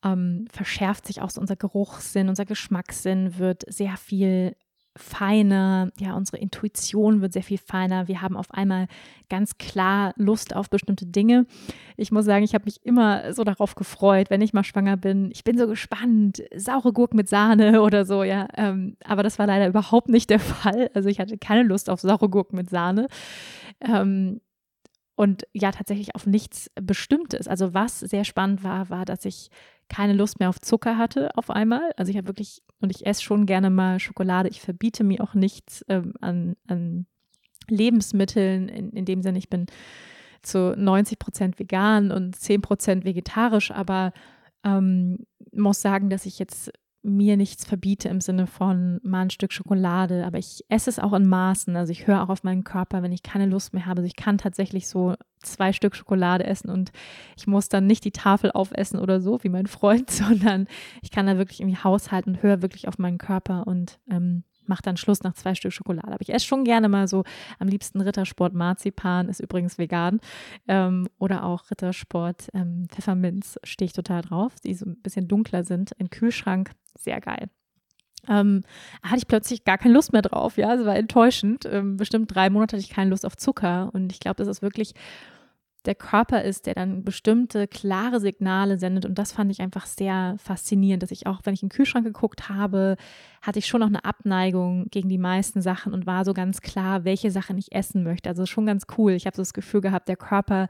[0.05, 4.57] ähm, verschärft sich auch so unser Geruchssinn, unser Geschmackssinn wird sehr viel
[4.99, 8.09] feiner, ja, unsere Intuition wird sehr viel feiner.
[8.09, 8.87] Wir haben auf einmal
[9.29, 11.47] ganz klar Lust auf bestimmte Dinge.
[11.97, 15.31] Ich muss sagen, ich habe mich immer so darauf gefreut, wenn ich mal schwanger bin.
[15.33, 18.49] Ich bin so gespannt, saure Gurken mit Sahne oder so, ja.
[18.57, 20.91] Ähm, aber das war leider überhaupt nicht der Fall.
[20.95, 23.09] Also ich hatte keine Lust auf saure Gurken mit Sahne.
[23.81, 24.41] Ähm,
[25.15, 27.49] und ja, tatsächlich auf nichts Bestimmtes.
[27.49, 29.51] Also was sehr spannend war, war, dass ich
[29.89, 31.91] keine Lust mehr auf Zucker hatte auf einmal.
[31.97, 34.49] Also ich habe wirklich, und ich esse schon gerne mal Schokolade.
[34.49, 37.07] Ich verbiete mir auch nichts ähm, an, an,
[37.69, 38.69] Lebensmitteln.
[38.69, 39.67] In, in dem Sinne, ich bin
[40.43, 44.13] zu 90 Prozent vegan und 10 Prozent vegetarisch, aber
[44.65, 46.73] ähm, muss sagen, dass ich jetzt
[47.03, 51.13] mir nichts verbiete im Sinne von mal ein Stück Schokolade, aber ich esse es auch
[51.13, 51.77] in Maßen.
[51.77, 54.01] Also ich höre auch auf meinen Körper, wenn ich keine Lust mehr habe.
[54.01, 56.91] Also ich kann tatsächlich so zwei Stück Schokolade essen und
[57.37, 60.67] ich muss dann nicht die Tafel aufessen oder so wie mein Freund, sondern
[61.03, 64.83] ich kann da wirklich irgendwie haushalten und höre wirklich auf meinen Körper und ähm, mache
[64.83, 66.09] dann Schluss nach zwei Stück Schokolade.
[66.09, 67.25] Aber ich esse schon gerne mal so
[67.59, 70.21] am liebsten Rittersport Marzipan, ist übrigens vegan.
[70.67, 75.65] Ähm, oder auch Rittersport ähm, Pfefferminz, stehe ich total drauf, die so ein bisschen dunkler
[75.65, 75.99] sind.
[76.01, 77.49] Ein Kühlschrank sehr geil.
[78.29, 78.63] Ähm,
[79.03, 80.57] hatte ich plötzlich gar keine Lust mehr drauf.
[80.59, 81.65] Ja, es war enttäuschend.
[81.67, 83.91] Ähm, bestimmt drei Monate hatte ich keine Lust auf Zucker.
[83.93, 84.95] Und ich glaube, das ist wirklich
[85.85, 89.07] der Körper ist, der dann bestimmte klare Signale sendet.
[89.07, 92.05] Und das fand ich einfach sehr faszinierend, dass ich auch, wenn ich in den Kühlschrank
[92.05, 92.97] geguckt habe,
[93.43, 97.05] hatte ich schon noch eine Abneigung gegen die meisten Sachen und war so ganz klar,
[97.05, 98.29] welche Sachen ich essen möchte.
[98.29, 99.13] Also schon ganz cool.
[99.13, 100.69] Ich habe so das Gefühl gehabt, der Körper,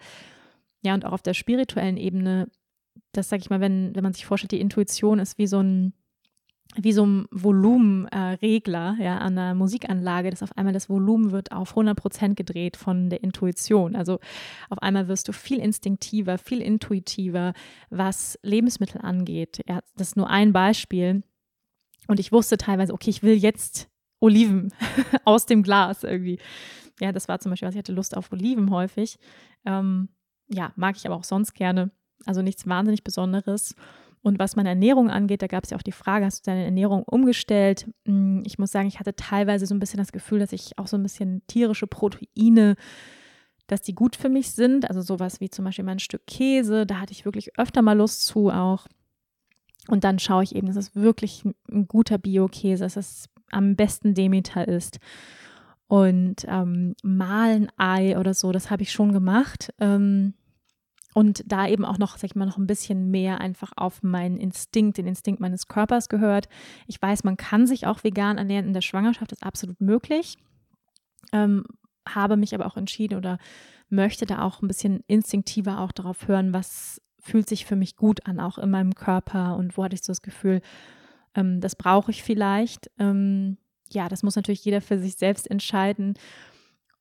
[0.82, 2.48] ja, und auch auf der spirituellen Ebene,
[3.12, 5.94] das sage ich mal, wenn, wenn man sich vorstellt, die Intuition ist wie so ein
[6.76, 11.50] wie so ein Volumenregler äh, ja, an der Musikanlage, dass auf einmal das Volumen wird
[11.50, 13.96] auf 100 Prozent gedreht von der Intuition.
[13.96, 14.20] Also
[14.68, 17.54] auf einmal wirst du viel instinktiver, viel intuitiver,
[17.90, 19.60] was Lebensmittel angeht.
[19.66, 21.22] Ja, das ist nur ein Beispiel.
[22.06, 23.88] Und ich wusste teilweise, okay, ich will jetzt
[24.20, 24.72] Oliven
[25.24, 26.38] aus dem Glas irgendwie.
[27.00, 29.18] Ja, das war zum Beispiel, was ich hatte Lust auf Oliven häufig.
[29.64, 30.08] Ähm,
[30.48, 31.90] ja, mag ich aber auch sonst gerne.
[32.24, 33.74] Also nichts wahnsinnig Besonderes.
[34.22, 36.64] Und was meine Ernährung angeht, da gab es ja auch die Frage, hast du deine
[36.64, 37.88] Ernährung umgestellt?
[38.04, 40.86] Hm, ich muss sagen, ich hatte teilweise so ein bisschen das Gefühl, dass ich auch
[40.86, 42.76] so ein bisschen tierische Proteine,
[43.66, 44.88] dass die gut für mich sind.
[44.88, 48.26] Also sowas wie zum Beispiel mein Stück Käse, da hatte ich wirklich öfter mal Lust
[48.26, 48.86] zu auch.
[49.88, 54.14] Und dann schaue ich eben, dass es wirklich ein guter Bio-Käse, dass es am besten
[54.14, 54.98] Demeter ist.
[55.86, 59.72] Und ähm, Mahlen Ei oder so, das habe ich schon gemacht.
[59.80, 60.34] Ähm,
[61.14, 64.36] und da eben auch noch, sag ich mal, noch ein bisschen mehr einfach auf meinen
[64.36, 66.48] Instinkt, den Instinkt meines Körpers gehört.
[66.86, 70.36] Ich weiß, man kann sich auch vegan ernähren in der Schwangerschaft, ist absolut möglich.
[71.32, 71.64] Ähm,
[72.06, 73.38] habe mich aber auch entschieden oder
[73.88, 78.26] möchte da auch ein bisschen instinktiver auch darauf hören, was fühlt sich für mich gut
[78.26, 80.60] an, auch in meinem Körper und wo hatte ich so das Gefühl,
[81.34, 82.90] ähm, das brauche ich vielleicht.
[82.98, 83.58] Ähm,
[83.90, 86.14] ja, das muss natürlich jeder für sich selbst entscheiden.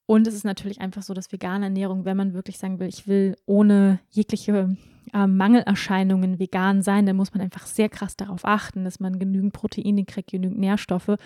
[0.08, 3.08] Und es ist natürlich einfach so, dass vegane Ernährung, wenn man wirklich sagen will, ich
[3.08, 4.76] will ohne jegliche
[5.14, 9.52] äh, Mangelerscheinungen vegan sein, dann muss man einfach sehr krass darauf achten, dass man genügend
[9.52, 11.18] Proteine kriegt, genügend Nährstoffe.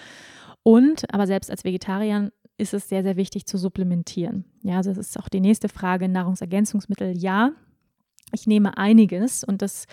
[0.64, 4.46] Und, aber selbst als Vegetarier ist es sehr, sehr wichtig zu supplementieren.
[4.64, 6.10] Ja, also das ist auch die nächste Frage.
[6.10, 7.52] Nahrungsergänzungsmittel, ja.
[8.34, 9.86] Ich nehme einiges und das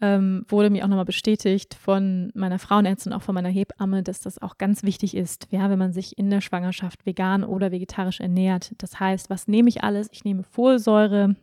[0.00, 4.20] ähm, wurde mir auch nochmal bestätigt von meiner Frauenärztin und auch von meiner Hebamme, dass
[4.20, 8.20] das auch ganz wichtig ist, ja, wenn man sich in der Schwangerschaft vegan oder vegetarisch
[8.20, 8.72] ernährt.
[8.78, 10.08] Das heißt, was nehme ich alles?
[10.12, 11.34] Ich nehme Folsäure,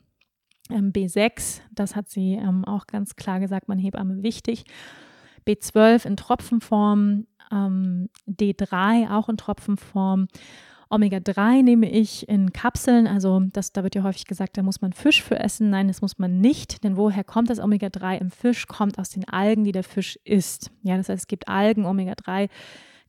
[0.69, 4.65] ähm, B6, das hat sie ähm, auch ganz klar gesagt, meine Hebamme wichtig.
[5.45, 10.27] B12 in Tropfenform, ähm, D3 auch in Tropfenform
[10.95, 13.05] Omega-3 nehme ich in Kapseln.
[13.07, 15.69] Also das, da wird ja häufig gesagt, da muss man Fisch für essen.
[15.69, 16.83] Nein, das muss man nicht.
[16.83, 18.67] Denn woher kommt das Omega-3 im Fisch?
[18.67, 20.71] Kommt aus den Algen, die der Fisch isst.
[20.81, 22.49] Ja, das heißt, es gibt Algen, Omega-3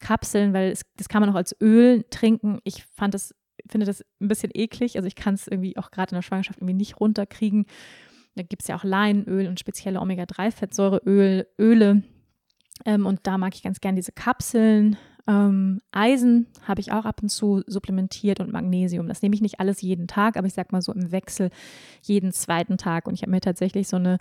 [0.00, 2.58] Kapseln, weil es, das kann man auch als Öl trinken.
[2.64, 3.34] Ich fand das,
[3.68, 4.96] finde das ein bisschen eklig.
[4.96, 7.66] Also ich kann es irgendwie auch gerade in der Schwangerschaft irgendwie nicht runterkriegen.
[8.34, 12.02] Da gibt es ja auch Leinöl und spezielle Omega-3-Fettsäureöl, Öle.
[12.84, 14.96] Ähm, und da mag ich ganz gern diese Kapseln.
[15.28, 19.08] Ähm, Eisen habe ich auch ab und zu supplementiert und Magnesium.
[19.08, 21.50] Das nehme ich nicht alles jeden Tag, aber ich sage mal so im Wechsel
[22.02, 23.08] jeden zweiten Tag.
[23.08, 24.18] Und ich habe mir tatsächlich so eine,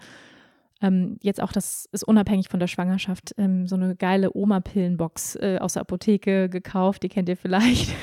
[0.81, 5.57] ähm, jetzt auch, das ist unabhängig von der Schwangerschaft, ähm, so eine geile Oma-Pillenbox äh,
[5.61, 7.03] aus der Apotheke gekauft.
[7.03, 7.93] Die kennt ihr vielleicht,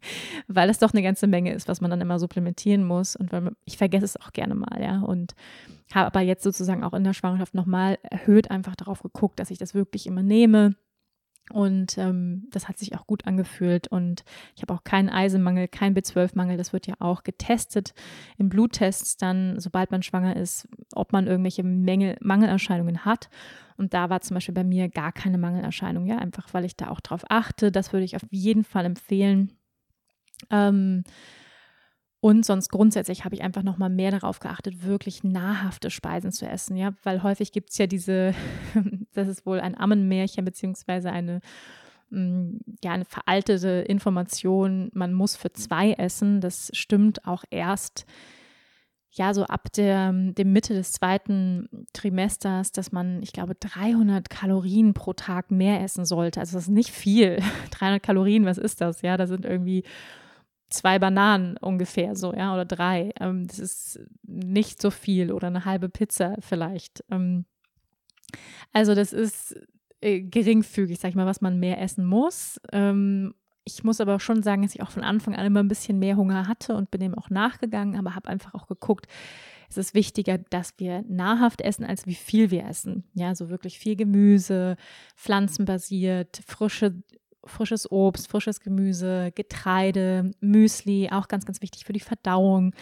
[0.46, 3.16] weil das doch eine ganze Menge ist, was man dann immer supplementieren muss.
[3.16, 5.00] Und weil man, ich vergesse es auch gerne mal, ja.
[5.00, 5.34] Und
[5.92, 9.58] habe aber jetzt sozusagen auch in der Schwangerschaft nochmal erhöht einfach darauf geguckt, dass ich
[9.58, 10.76] das wirklich immer nehme
[11.50, 13.88] und ähm, das hat sich auch gut angefühlt.
[13.88, 14.24] Und
[14.54, 16.56] ich habe auch keinen Eisenmangel, keinen B12-Mangel.
[16.56, 17.94] Das wird ja auch getestet
[18.38, 23.28] in Bluttests dann, sobald man schwanger ist, ob man irgendwelche Mängel, Mangelerscheinungen hat.
[23.76, 26.88] Und da war zum Beispiel bei mir gar keine Mangelerscheinung, ja, einfach weil ich da
[26.88, 27.72] auch drauf achte.
[27.72, 29.52] Das würde ich auf jeden Fall empfehlen.
[30.50, 31.04] Ähm,
[32.22, 36.46] und sonst grundsätzlich habe ich einfach noch mal mehr darauf geachtet, wirklich nahrhafte Speisen zu
[36.46, 38.32] essen, ja, weil häufig gibt es ja diese,
[39.12, 41.40] das ist wohl ein Ammenmärchen beziehungsweise eine
[42.10, 46.40] mm, ja, eine veraltete Information, man muss für zwei essen.
[46.40, 48.06] Das stimmt auch erst
[49.10, 54.94] ja so ab der, dem Mitte des zweiten Trimesters, dass man, ich glaube, 300 Kalorien
[54.94, 56.38] pro Tag mehr essen sollte.
[56.38, 57.40] Also das ist nicht viel.
[57.72, 59.02] 300 Kalorien, was ist das?
[59.02, 59.82] Ja, da sind irgendwie
[60.72, 63.12] zwei Bananen ungefähr so, ja, oder drei.
[63.20, 67.04] Ähm, das ist nicht so viel oder eine halbe Pizza vielleicht.
[67.10, 67.44] Ähm,
[68.72, 69.56] also das ist
[70.00, 72.60] äh, geringfügig, sag ich mal, was man mehr essen muss.
[72.72, 75.98] Ähm, ich muss aber schon sagen, dass ich auch von Anfang an immer ein bisschen
[75.98, 79.06] mehr Hunger hatte und bin dem auch nachgegangen, aber habe einfach auch geguckt,
[79.68, 83.04] es ist wichtiger, dass wir nahrhaft essen, als wie viel wir essen.
[83.14, 84.76] Ja, so wirklich viel Gemüse,
[85.16, 87.02] pflanzenbasiert, frische
[87.44, 92.74] frisches Obst, frisches Gemüse, Getreide, Müsli, auch ganz, ganz wichtig für die Verdauung.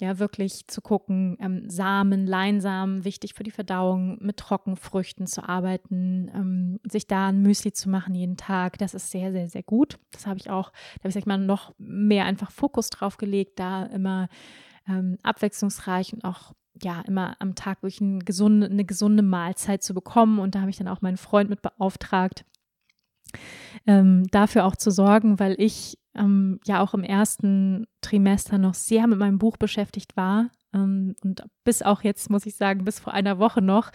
[0.00, 6.30] Ja, wirklich zu gucken, ähm, Samen, Leinsamen, wichtig für die Verdauung, mit Trockenfrüchten zu arbeiten,
[6.34, 9.98] ähm, sich da ein Müsli zu machen jeden Tag, das ist sehr, sehr, sehr gut.
[10.12, 13.16] Das habe ich auch, da habe ich, sag ich mal, noch mehr einfach Fokus drauf
[13.16, 14.28] gelegt, da immer
[14.86, 19.94] ähm, abwechslungsreich und auch ja, immer am Tag wirklich eine gesunde, eine gesunde Mahlzeit zu
[19.94, 20.38] bekommen.
[20.38, 22.44] Und da habe ich dann auch meinen Freund mit beauftragt,
[23.86, 29.06] ähm, dafür auch zu sorgen, weil ich ähm, ja auch im ersten Trimester noch sehr
[29.06, 33.12] mit meinem Buch beschäftigt war ähm, und bis auch jetzt, muss ich sagen, bis vor
[33.12, 33.90] einer Woche noch.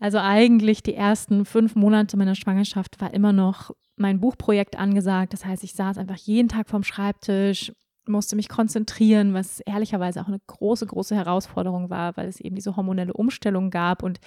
[0.00, 5.32] Also eigentlich die ersten fünf Monate meiner Schwangerschaft war immer noch mein Buchprojekt angesagt.
[5.32, 7.72] Das heißt, ich saß einfach jeden Tag vorm Schreibtisch,
[8.06, 12.76] musste mich konzentrieren, was ehrlicherweise auch eine große, große Herausforderung war, weil es eben diese
[12.76, 14.20] hormonelle Umstellung gab und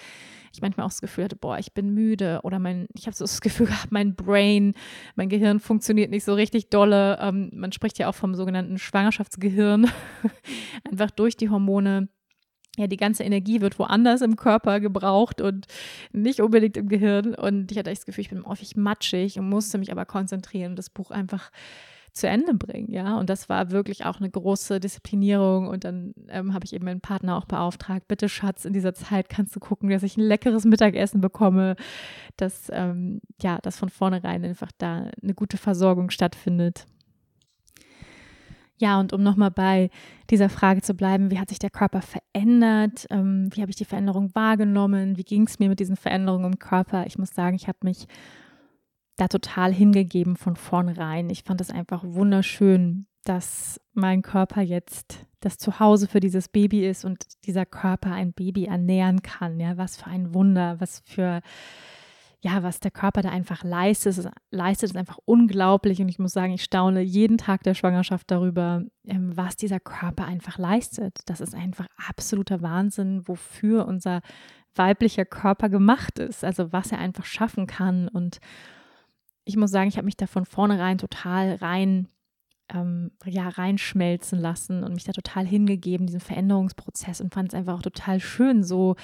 [0.53, 3.23] ich manchmal auch das Gefühl hatte, boah, ich bin müde oder mein, ich habe so
[3.23, 4.73] das Gefühl gehabt, mein Brain,
[5.15, 7.17] mein Gehirn funktioniert nicht so richtig dolle.
[7.21, 9.89] Ähm, man spricht ja auch vom sogenannten Schwangerschaftsgehirn,
[10.89, 12.09] einfach durch die Hormone
[12.77, 15.65] ja, die ganze Energie wird woanders im Körper gebraucht und
[16.11, 17.33] nicht unbedingt im Gehirn.
[17.33, 20.73] Und ich hatte echt das Gefühl, ich bin häufig matschig und musste mich aber konzentrieren
[20.73, 21.51] und das Buch einfach
[22.17, 23.17] zu Ende bringen, ja.
[23.17, 25.67] Und das war wirklich auch eine große Disziplinierung.
[25.67, 29.29] Und dann ähm, habe ich eben meinen Partner auch beauftragt, bitte Schatz, in dieser Zeit
[29.29, 31.75] kannst du gucken, dass ich ein leckeres Mittagessen bekomme,
[32.35, 36.85] dass ähm, ja, dass von vornherein einfach da eine gute Versorgung stattfindet.
[38.79, 39.89] Ja, und um nochmal bei
[40.29, 43.07] dieser Frage zu bleiben, wie hat sich der Körper verändert?
[43.09, 45.17] Ähm, wie habe ich die Veränderung wahrgenommen?
[45.17, 47.07] Wie ging es mir mit diesen Veränderungen im Körper?
[47.07, 48.07] Ich muss sagen, ich habe mich
[49.17, 51.29] da total hingegeben von vornherein.
[51.29, 57.03] Ich fand es einfach wunderschön, dass mein Körper jetzt das Zuhause für dieses Baby ist
[57.03, 59.59] und dieser Körper ein Baby ernähren kann.
[59.59, 61.41] Ja, was für ein Wunder, was für
[62.41, 65.99] ja, was der Körper da einfach leistet, ist, leistet, ist einfach unglaublich.
[66.01, 70.25] Und ich muss sagen, ich staune jeden Tag der Schwangerschaft darüber, ähm, was dieser Körper
[70.25, 71.19] einfach leistet.
[71.25, 74.21] Das ist einfach absoluter Wahnsinn, wofür unser
[74.75, 76.43] weiblicher Körper gemacht ist.
[76.43, 78.07] Also was er einfach schaffen kann.
[78.07, 78.39] Und
[79.47, 82.07] ich muss sagen, ich habe mich da von vornherein total rein
[82.73, 87.75] ähm, ja, reinschmelzen lassen und mich da total hingegeben, diesen Veränderungsprozess und fand es einfach
[87.75, 88.95] auch total schön, so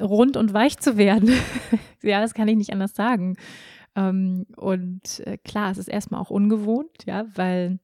[0.00, 1.30] rund und weich zu werden.
[2.02, 3.36] ja, das kann ich nicht anders sagen.
[3.96, 7.80] Ähm, und äh, klar, es ist erstmal auch ungewohnt, ja, weil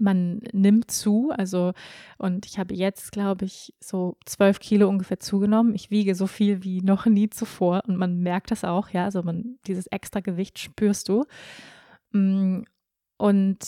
[0.00, 1.32] man nimmt zu.
[1.36, 1.72] Also,
[2.18, 5.74] und ich habe jetzt, glaube ich, so zwölf Kilo ungefähr zugenommen.
[5.74, 9.04] Ich wiege so viel wie noch nie zuvor und man merkt das auch, ja.
[9.04, 11.24] Also, man, dieses extra Gewicht spürst du.
[12.12, 12.62] Mm,
[13.18, 13.58] und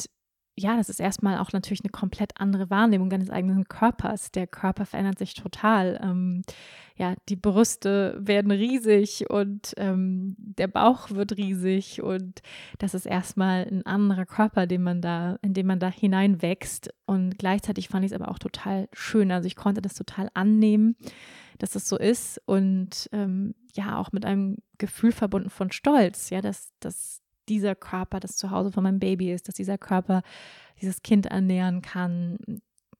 [0.58, 4.32] ja, das ist erstmal auch natürlich eine komplett andere Wahrnehmung deines eigenen Körpers.
[4.32, 6.00] Der Körper verändert sich total.
[6.02, 6.42] Ähm,
[6.96, 12.42] ja, die Brüste werden riesig und ähm, der Bauch wird riesig und
[12.78, 16.90] das ist erstmal ein anderer Körper, den man da, in den man da hineinwächst.
[17.06, 19.30] Und gleichzeitig fand ich es aber auch total schön.
[19.30, 20.96] Also ich konnte das total annehmen,
[21.58, 26.40] dass das so ist und ähm, ja, auch mit einem Gefühl verbunden von Stolz, ja,
[26.40, 30.22] dass, dass dieser Körper das Zuhause von meinem Baby ist, dass dieser Körper
[30.80, 32.38] dieses Kind ernähren kann,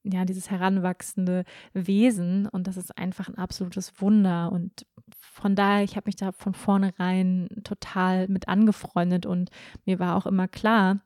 [0.04, 2.46] ja, dieses heranwachsende Wesen.
[2.46, 4.50] Und das ist einfach ein absolutes Wunder.
[4.52, 4.86] Und
[5.20, 9.26] von daher, ich habe mich da von vornherein total mit angefreundet.
[9.26, 9.50] Und
[9.84, 11.00] mir war auch immer klar,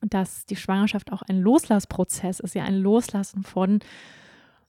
[0.00, 3.80] dass die Schwangerschaft auch ein Loslassprozess ist, ja ein Loslassen von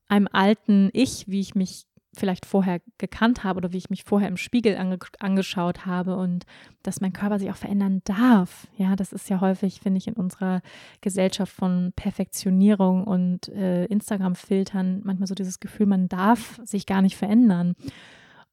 [0.07, 1.87] einem alten Ich, wie ich mich
[2.19, 6.45] vielleicht vorher gekannt habe oder wie ich mich vorher im Spiegel ange angeschaut habe und
[6.83, 8.67] dass mein Körper sich auch verändern darf.
[8.77, 10.61] Ja, das ist ja häufig, finde ich, in unserer
[11.01, 17.17] Gesellschaft von Perfektionierung und äh, Instagram-Filtern manchmal so dieses Gefühl, man darf sich gar nicht
[17.17, 17.75] verändern.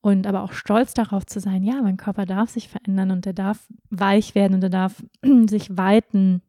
[0.00, 3.34] Und aber auch stolz darauf zu sein, ja, mein Körper darf sich verändern und er
[3.34, 5.02] darf weich werden und er darf
[5.48, 6.42] sich weiten.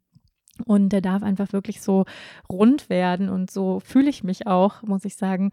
[0.65, 2.05] Und der darf einfach wirklich so
[2.49, 3.29] rund werden.
[3.29, 5.51] Und so fühle ich mich auch, muss ich sagen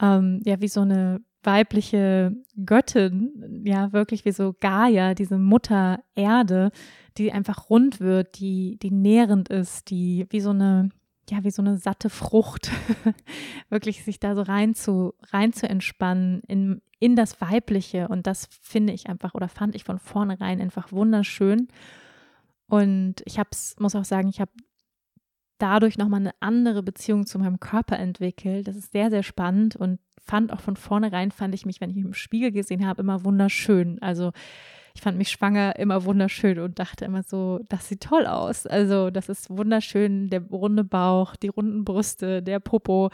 [0.00, 6.70] ähm, ja, wie so eine weibliche Göttin, ja, wirklich wie so Gaia, diese Mutter Erde,
[7.16, 10.90] die einfach rund wird, die, die nährend ist, die wie so eine,
[11.30, 12.70] ja, wie so eine satte Frucht,
[13.68, 18.08] wirklich sich da so rein zu, rein zu entspannen in, in das Weibliche.
[18.08, 21.68] Und das finde ich einfach oder fand ich von vornherein einfach wunderschön.
[22.66, 24.50] Und ich habe muss auch sagen, ich habe
[25.58, 28.68] dadurch nochmal eine andere Beziehung zu meinem Körper entwickelt.
[28.68, 31.96] Das ist sehr, sehr spannend und fand auch von vornherein, fand ich mich, wenn ich
[31.96, 34.00] mich im Spiegel gesehen habe, immer wunderschön.
[34.00, 34.32] Also
[34.94, 38.66] ich fand mich schwanger immer wunderschön und dachte immer so, das sieht toll aus.
[38.66, 43.10] Also das ist wunderschön, der runde Bauch, die runden Brüste, der Popo.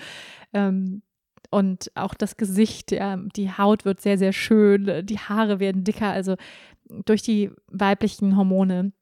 [0.53, 1.03] Ähm,
[1.51, 6.11] und auch das Gesicht, ja, die Haut wird sehr, sehr schön, die Haare werden dicker.
[6.11, 6.37] Also
[7.05, 8.93] durch die weiblichen Hormone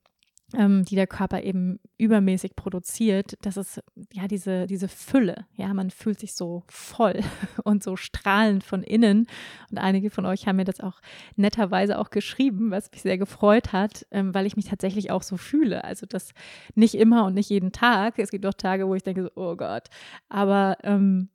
[0.54, 3.80] ähm, die der Körper eben übermäßig produziert, das ist
[4.12, 5.46] ja diese, diese Fülle.
[5.54, 7.20] Ja, man fühlt sich so voll
[7.64, 9.26] und so strahlend von innen.
[9.70, 11.00] Und einige von euch haben mir das auch
[11.36, 15.36] netterweise auch geschrieben, was mich sehr gefreut hat, ähm, weil ich mich tatsächlich auch so
[15.36, 15.84] fühle.
[15.84, 16.32] Also das
[16.74, 18.18] nicht immer und nicht jeden Tag.
[18.18, 19.88] Es gibt auch Tage, wo ich denke, so, oh Gott.
[20.28, 21.28] Aber ähm,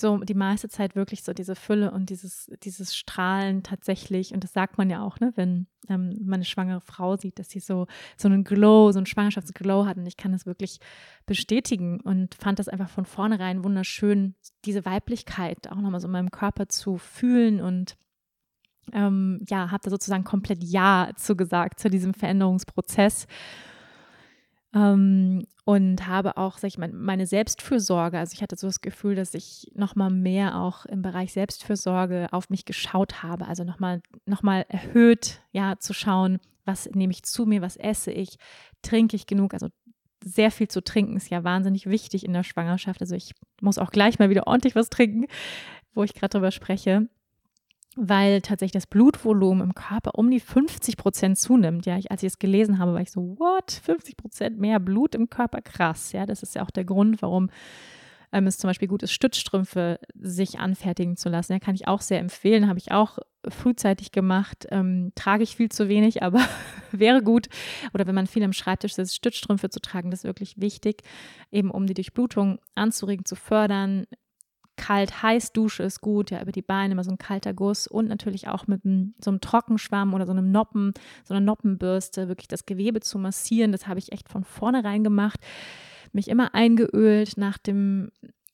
[0.00, 4.32] so die meiste Zeit wirklich so diese Fülle und dieses, dieses Strahlen tatsächlich.
[4.32, 7.50] Und das sagt man ja auch, ne, wenn ähm, man eine schwangere Frau sieht, dass
[7.50, 9.96] sie so, so einen Glow, so einen Schwangerschaftsglow hat.
[9.96, 10.80] Und ich kann das wirklich
[11.26, 16.30] bestätigen und fand das einfach von vornherein wunderschön, diese Weiblichkeit auch nochmal so in meinem
[16.30, 17.96] Körper zu fühlen und
[18.92, 23.26] ähm, ja, habe da sozusagen komplett Ja zugesagt zu diesem Veränderungsprozess.
[24.74, 29.14] Ähm, und habe auch, sag ich mal, meine Selbstfürsorge, also ich hatte so das Gefühl,
[29.14, 34.42] dass ich nochmal mehr auch im Bereich Selbstfürsorge auf mich geschaut habe, also nochmal noch
[34.42, 38.36] mal erhöht, ja, zu schauen, was nehme ich zu mir, was esse ich,
[38.82, 39.68] trinke ich genug, also
[40.22, 43.00] sehr viel zu trinken ist ja wahnsinnig wichtig in der Schwangerschaft.
[43.02, 45.26] Also ich muss auch gleich mal wieder ordentlich was trinken,
[45.94, 47.08] wo ich gerade drüber spreche
[47.96, 51.86] weil tatsächlich das Blutvolumen im Körper um die 50 Prozent zunimmt.
[51.86, 53.70] Ja, ich, als ich es gelesen habe, war ich so, what?
[53.70, 55.60] 50 Prozent mehr Blut im Körper?
[55.60, 56.12] Krass.
[56.12, 57.50] Ja, das ist ja auch der Grund, warum
[58.32, 61.52] ähm, es zum Beispiel gut ist, Stützstrümpfe sich anfertigen zu lassen.
[61.52, 62.68] Ja, kann ich auch sehr empfehlen.
[62.68, 63.18] Habe ich auch
[63.48, 64.66] frühzeitig gemacht.
[64.70, 66.40] Ähm, trage ich viel zu wenig, aber
[66.90, 67.46] wäre gut.
[67.94, 71.02] Oder wenn man viel am Schreibtisch sitzt, Stützstrümpfe zu tragen, das ist wirklich wichtig,
[71.52, 74.06] eben um die Durchblutung anzuregen, zu fördern,
[74.76, 78.48] kalt-heiß Dusche ist gut, ja, über die Beine immer so ein kalter Guss und natürlich
[78.48, 80.92] auch mit einem, so einem Trockenschwamm oder so einem Noppen,
[81.24, 83.72] so einer Noppenbürste wirklich das Gewebe zu massieren.
[83.72, 85.40] Das habe ich echt von vornherein gemacht.
[86.12, 88.10] Mich immer eingeölt nach dem,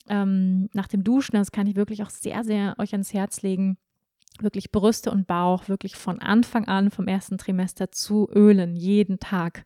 [0.09, 1.37] ähm, nach dem Duschen.
[1.37, 3.77] Das kann ich wirklich auch sehr, sehr euch ans Herz legen
[4.43, 9.65] wirklich Brüste und Bauch wirklich von Anfang an, vom ersten Trimester zu ölen, jeden Tag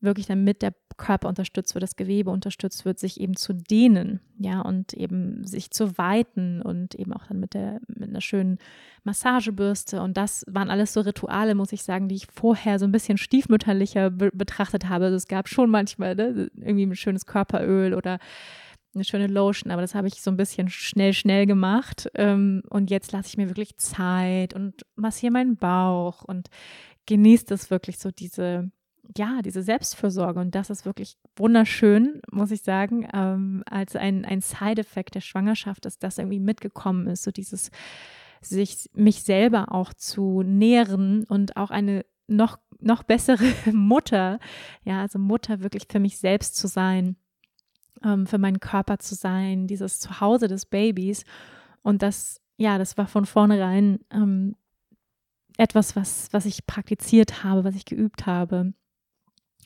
[0.00, 4.60] wirklich damit der Körper unterstützt wird, das Gewebe unterstützt wird, sich eben zu dehnen, ja,
[4.60, 8.58] und eben sich zu weiten und eben auch dann mit der, mit einer schönen
[9.04, 10.02] Massagebürste.
[10.02, 13.18] Und das waren alles so Rituale, muss ich sagen, die ich vorher so ein bisschen
[13.18, 15.06] stiefmütterlicher be betrachtet habe.
[15.06, 18.18] Also es gab schon manchmal ne, irgendwie ein schönes Körperöl oder
[18.94, 22.08] eine schöne Lotion, aber das habe ich so ein bisschen schnell, schnell gemacht.
[22.14, 26.48] Ähm, und jetzt lasse ich mir wirklich Zeit und massiere meinen Bauch und
[27.06, 28.70] genieße das wirklich so diese
[29.16, 30.40] ja, diese Selbstfürsorge.
[30.40, 35.84] Und das ist wirklich wunderschön, muss ich sagen, ähm, als ein, ein Side-Effekt der Schwangerschaft,
[35.84, 37.70] dass das irgendwie mitgekommen ist, so dieses
[38.40, 44.38] sich mich selber auch zu nähren und auch eine noch, noch bessere Mutter,
[44.84, 47.16] ja, also Mutter wirklich für mich selbst zu sein,
[48.04, 51.24] ähm, für meinen Körper zu sein, dieses Zuhause des Babys.
[51.82, 54.54] Und das, ja, das war von vornherein ähm,
[55.56, 58.72] etwas, was, was ich praktiziert habe, was ich geübt habe.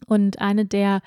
[0.06, 1.02] Und eine der,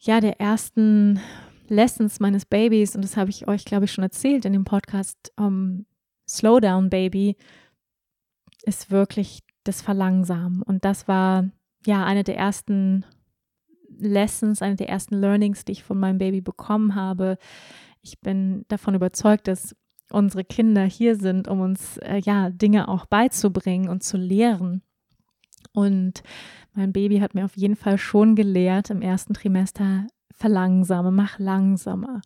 [0.00, 1.20] ja, der ersten
[1.68, 5.32] Lessons meines Babys, und das habe ich euch, glaube ich, schon erzählt in dem Podcast
[5.36, 5.86] um,
[6.28, 7.36] Slow Baby,
[8.62, 10.62] ist wirklich das Verlangsamen.
[10.62, 11.48] Und das war
[11.84, 13.04] ja eine der ersten
[13.98, 17.38] Lessons, eine der ersten Learnings, die ich von meinem Baby bekommen habe.
[18.02, 19.74] Ich bin davon überzeugt, dass
[20.10, 24.82] unsere Kinder hier sind, um uns äh, ja Dinge auch beizubringen und zu lehren.
[25.72, 26.22] Und
[26.76, 32.20] mein Baby hat mir auf jeden Fall schon gelehrt im ersten Trimester, verlangsame, mach langsamer.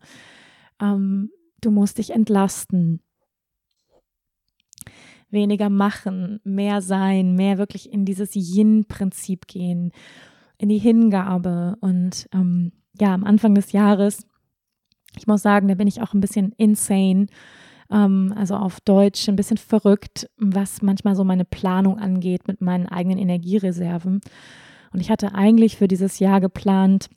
[0.81, 1.31] Ähm,
[1.61, 3.01] du musst dich entlasten.
[5.29, 9.93] Weniger machen, mehr sein, mehr wirklich in dieses Yin-Prinzip gehen,
[10.57, 11.77] in die Hingabe.
[11.79, 14.27] Und ähm, ja, am Anfang des Jahres,
[15.17, 17.27] ich muss sagen, da bin ich auch ein bisschen insane
[17.91, 22.87] ähm, also auf Deutsch ein bisschen verrückt, was manchmal so meine Planung angeht mit meinen
[22.87, 24.21] eigenen Energiereserven.
[24.93, 27.09] Und ich hatte eigentlich für dieses Jahr geplant,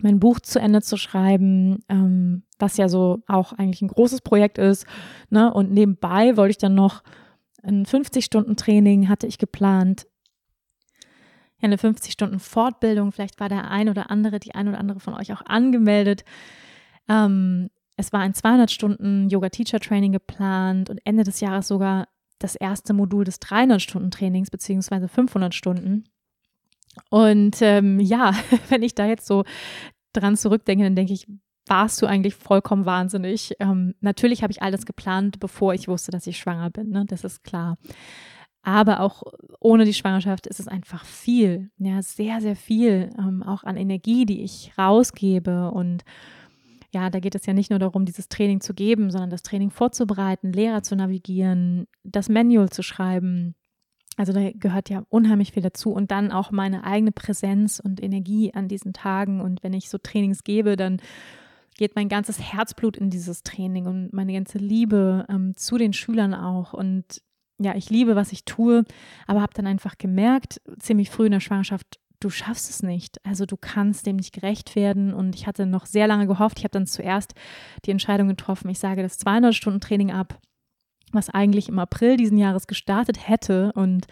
[0.00, 4.58] mein Buch zu Ende zu schreiben, ähm, was ja so auch eigentlich ein großes Projekt
[4.58, 4.86] ist.
[5.28, 5.52] Ne?
[5.52, 7.02] Und nebenbei wollte ich dann noch
[7.62, 10.06] ein 50-Stunden-Training hatte ich geplant.
[11.60, 13.12] Eine 50-Stunden-Fortbildung.
[13.12, 16.24] Vielleicht war der ein oder andere, die ein oder andere von euch auch angemeldet.
[17.08, 17.68] Ähm,
[18.00, 23.24] es war ein 200 Stunden Yoga-Teacher-Training geplant und Ende des Jahres sogar das erste Modul
[23.24, 26.04] des 300-Stunden-Trainings beziehungsweise 500 Stunden.
[27.10, 28.34] Und ähm, ja,
[28.68, 29.44] wenn ich da jetzt so
[30.12, 31.28] dran zurückdenke, dann denke ich,
[31.66, 33.54] warst du eigentlich vollkommen wahnsinnig.
[33.60, 36.90] Ähm, natürlich habe ich alles geplant, bevor ich wusste, dass ich schwanger bin.
[36.90, 37.04] Ne?
[37.06, 37.76] Das ist klar.
[38.62, 39.22] Aber auch
[39.60, 44.26] ohne die Schwangerschaft ist es einfach viel, ja, sehr, sehr viel, ähm, auch an Energie,
[44.26, 46.04] die ich rausgebe und
[46.92, 49.70] ja, da geht es ja nicht nur darum, dieses Training zu geben, sondern das Training
[49.70, 53.54] vorzubereiten, Lehrer zu navigieren, das Manual zu schreiben.
[54.16, 58.52] Also da gehört ja unheimlich viel dazu und dann auch meine eigene Präsenz und Energie
[58.52, 59.40] an diesen Tagen.
[59.40, 61.00] Und wenn ich so Trainings gebe, dann
[61.78, 66.34] geht mein ganzes Herzblut in dieses Training und meine ganze Liebe ähm, zu den Schülern
[66.34, 66.72] auch.
[66.72, 67.22] Und
[67.58, 68.84] ja, ich liebe, was ich tue,
[69.26, 73.18] aber habe dann einfach gemerkt, ziemlich früh in der Schwangerschaft, du schaffst es nicht.
[73.24, 75.12] Also du kannst dem nicht gerecht werden.
[75.12, 76.58] Und ich hatte noch sehr lange gehofft.
[76.58, 77.34] Ich habe dann zuerst
[77.84, 80.38] die Entscheidung getroffen, ich sage das 200 Stunden Training ab,
[81.12, 83.72] was eigentlich im April diesen Jahres gestartet hätte.
[83.72, 84.06] Und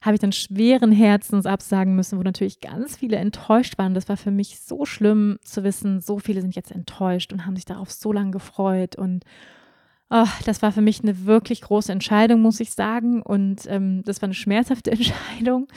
[0.00, 3.94] habe ich dann schweren Herzens absagen müssen, wo natürlich ganz viele enttäuscht waren.
[3.94, 7.56] Das war für mich so schlimm zu wissen, so viele sind jetzt enttäuscht und haben
[7.56, 8.96] sich darauf so lange gefreut.
[8.96, 9.24] Und
[10.10, 13.20] Oh, das war für mich eine wirklich große Entscheidung, muss ich sagen.
[13.20, 15.68] Und ähm, das war eine schmerzhafte Entscheidung,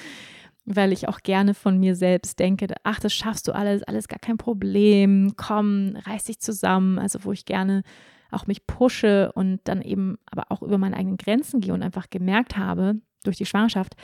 [0.65, 4.19] weil ich auch gerne von mir selbst denke, ach, das schaffst du alles, alles gar
[4.19, 6.99] kein Problem, komm, reiß dich zusammen.
[6.99, 7.83] Also wo ich gerne
[8.31, 12.09] auch mich pushe und dann eben aber auch über meine eigenen Grenzen gehe und einfach
[12.09, 13.95] gemerkt habe durch die Schwangerschaft,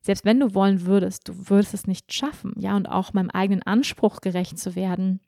[0.00, 3.62] selbst wenn du wollen würdest, du würdest es nicht schaffen, ja, und auch meinem eigenen
[3.62, 5.20] Anspruch gerecht zu werden.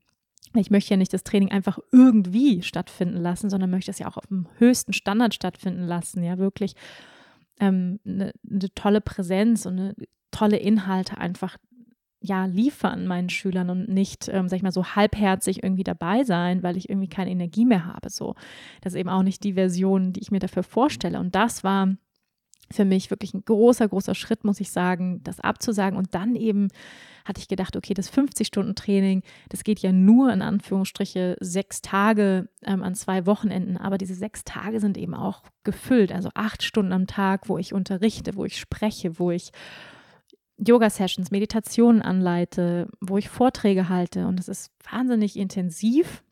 [0.55, 4.17] Ich möchte ja nicht das Training einfach irgendwie stattfinden lassen, sondern möchte es ja auch
[4.17, 6.75] auf dem höchsten Standard stattfinden lassen, ja, wirklich
[7.61, 9.95] ähm, eine, eine tolle Präsenz und eine
[10.31, 11.57] tolle Inhalte einfach
[12.23, 16.63] ja liefern meinen Schülern und nicht, ähm, sag ich mal, so halbherzig irgendwie dabei sein,
[16.63, 18.11] weil ich irgendwie keine Energie mehr habe.
[18.11, 18.35] So,
[18.83, 21.19] das ist eben auch nicht die Version, die ich mir dafür vorstelle.
[21.19, 21.95] Und das war
[22.73, 25.99] für mich wirklich ein großer, großer Schritt, muss ich sagen, das abzusagen.
[25.99, 26.69] Und dann eben
[27.25, 32.83] hatte ich gedacht, okay, das 50-Stunden-Training, das geht ja nur in Anführungsstriche sechs Tage ähm,
[32.83, 33.77] an zwei Wochenenden.
[33.77, 37.75] Aber diese sechs Tage sind eben auch gefüllt, also acht Stunden am Tag, wo ich
[37.75, 39.51] unterrichte, wo ich spreche, wo ich
[40.59, 44.27] Yoga-Sessions, Meditationen anleite, wo ich Vorträge halte.
[44.27, 46.23] Und es ist wahnsinnig intensiv.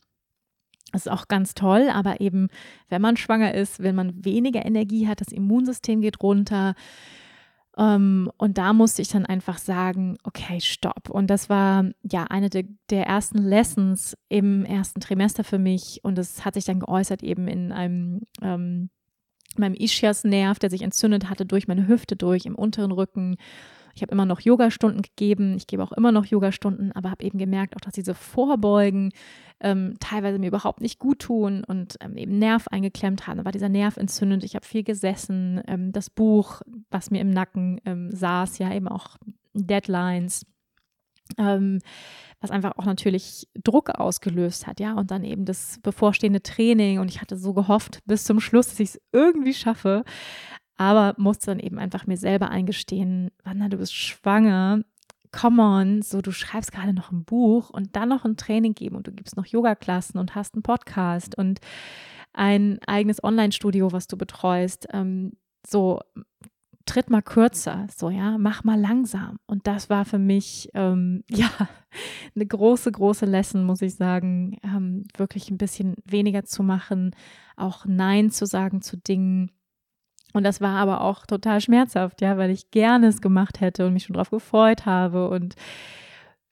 [0.92, 2.48] Das ist auch ganz toll, aber eben,
[2.88, 6.74] wenn man schwanger ist, wenn man weniger Energie hat, das Immunsystem geht runter.
[7.76, 11.10] Ähm, und da musste ich dann einfach sagen, okay, stopp.
[11.10, 16.00] Und das war ja eine de, der ersten Lessons im ersten Trimester für mich.
[16.02, 18.90] Und das hat sich dann geäußert eben in einem ähm,
[19.56, 23.36] meinem Ischias-Nerv, der sich entzündet hatte durch meine Hüfte durch, im unteren Rücken
[23.98, 27.36] ich habe immer noch Yogastunden gegeben, ich gebe auch immer noch Yogastunden, aber habe eben
[27.36, 29.10] gemerkt, auch dass diese Vorbeugen
[29.58, 33.38] ähm, teilweise mir überhaupt nicht gut tun und ähm, eben Nerv eingeklemmt haben.
[33.38, 34.44] Da war dieser Nerv entzündet.
[34.44, 35.60] Ich habe viel gesessen.
[35.66, 39.16] Ähm, das Buch, was mir im Nacken ähm, saß, ja eben auch
[39.54, 40.46] Deadlines.
[41.36, 41.80] Ähm,
[42.40, 47.08] was einfach auch natürlich Druck ausgelöst hat, ja, und dann eben das bevorstehende Training und
[47.08, 50.04] ich hatte so gehofft bis zum Schluss, dass ich es irgendwie schaffe,
[50.78, 54.82] aber musste dann eben einfach mir selber eingestehen, Wanda, du bist schwanger,
[55.32, 58.96] come on, so du schreibst gerade noch ein Buch und dann noch ein Training geben
[58.96, 61.60] und du gibst noch Yoga-Klassen und hast einen Podcast und
[62.32, 64.86] ein eigenes Online-Studio, was du betreust.
[64.92, 65.32] Ähm,
[65.66, 66.00] so,
[66.86, 69.38] tritt mal kürzer, so ja, mach mal langsam.
[69.46, 71.50] Und das war für mich ähm, ja
[72.34, 77.14] eine große, große Lesson, muss ich sagen, ähm, wirklich ein bisschen weniger zu machen,
[77.56, 79.50] auch Nein zu sagen zu Dingen,
[80.34, 83.94] und das war aber auch total schmerzhaft, ja, weil ich gerne es gemacht hätte und
[83.94, 85.28] mich schon drauf gefreut habe.
[85.30, 85.54] Und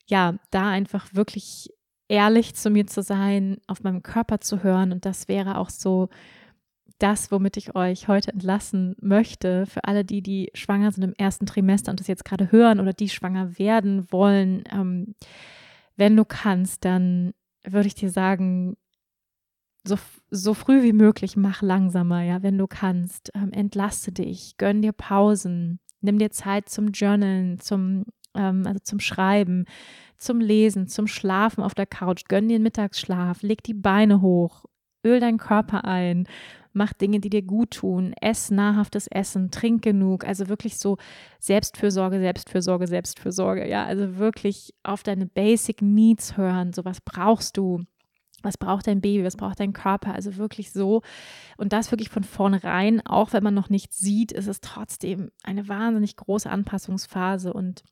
[0.06, 1.70] ja, da einfach wirklich
[2.08, 4.92] ehrlich zu mir zu sein, auf meinem Körper zu hören.
[4.92, 6.08] Und das wäre auch so
[6.98, 11.44] das, womit ich euch heute entlassen möchte, für alle die, die schwanger sind im ersten
[11.44, 14.64] Trimester und das jetzt gerade hören oder die schwanger werden wollen.
[14.72, 15.14] Ähm,
[15.96, 18.76] wenn du kannst, dann würde ich dir sagen,
[19.86, 19.96] so,
[20.30, 23.30] so früh wie möglich mach langsamer, ja, wenn du kannst.
[23.34, 29.00] Ähm, entlaste dich, gönn dir Pausen, nimm dir Zeit zum Journalen, zum, ähm, also zum
[29.00, 29.64] Schreiben,
[30.18, 34.64] zum Lesen, zum Schlafen auf der Couch, gönn dir einen Mittagsschlaf, leg die Beine hoch,
[35.04, 36.26] öl deinen Körper ein,
[36.72, 40.98] mach Dinge, die dir gut tun, ess nahrhaftes Essen, trink genug, also wirklich so
[41.38, 47.84] Selbstfürsorge, Selbstfürsorge, Selbstfürsorge, ja, also wirklich auf deine Basic Needs hören, so was brauchst du
[48.42, 51.02] was braucht dein Baby, was braucht dein Körper, also wirklich so.
[51.56, 55.68] Und das wirklich von vornherein, auch wenn man noch nichts sieht, ist es trotzdem eine
[55.68, 57.52] wahnsinnig große Anpassungsphase.
[57.52, 57.82] Und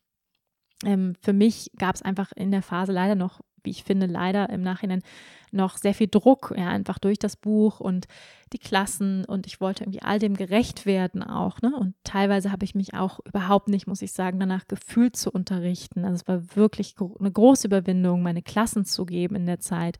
[0.84, 4.50] ähm, für mich gab es einfach in der Phase leider noch, wie ich finde, leider
[4.50, 5.02] im Nachhinein
[5.50, 8.06] noch sehr viel Druck, ja, einfach durch das Buch und
[8.52, 11.74] die Klassen und ich wollte irgendwie all dem gerecht werden auch, ne?
[11.74, 16.04] Und teilweise habe ich mich auch überhaupt nicht, muss ich sagen, danach gefühlt zu unterrichten.
[16.04, 19.98] Also es war wirklich eine große Überwindung, meine Klassen zu geben in der Zeit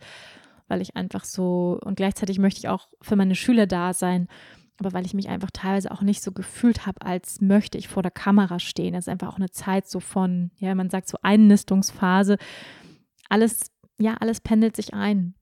[0.69, 4.29] weil ich einfach so und gleichzeitig möchte ich auch für meine Schüler da sein,
[4.79, 8.03] aber weil ich mich einfach teilweise auch nicht so gefühlt habe, als möchte ich vor
[8.03, 8.95] der Kamera stehen.
[8.95, 12.39] Das ist einfach auch eine Zeit so von, ja, man sagt so Einnistungsphase.
[13.29, 15.35] Alles, ja, alles pendelt sich ein.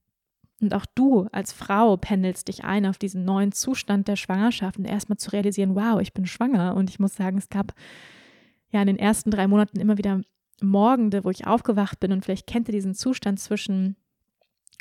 [0.61, 4.85] Und auch du als Frau pendelst dich ein auf diesen neuen Zustand der Schwangerschaft und
[4.85, 6.75] erstmal zu realisieren, wow, ich bin schwanger.
[6.75, 7.73] Und ich muss sagen, es gab
[8.71, 10.21] ja in den ersten drei Monaten immer wieder
[10.61, 13.97] Morgende, wo ich aufgewacht bin und vielleicht kennt ihr diesen Zustand zwischen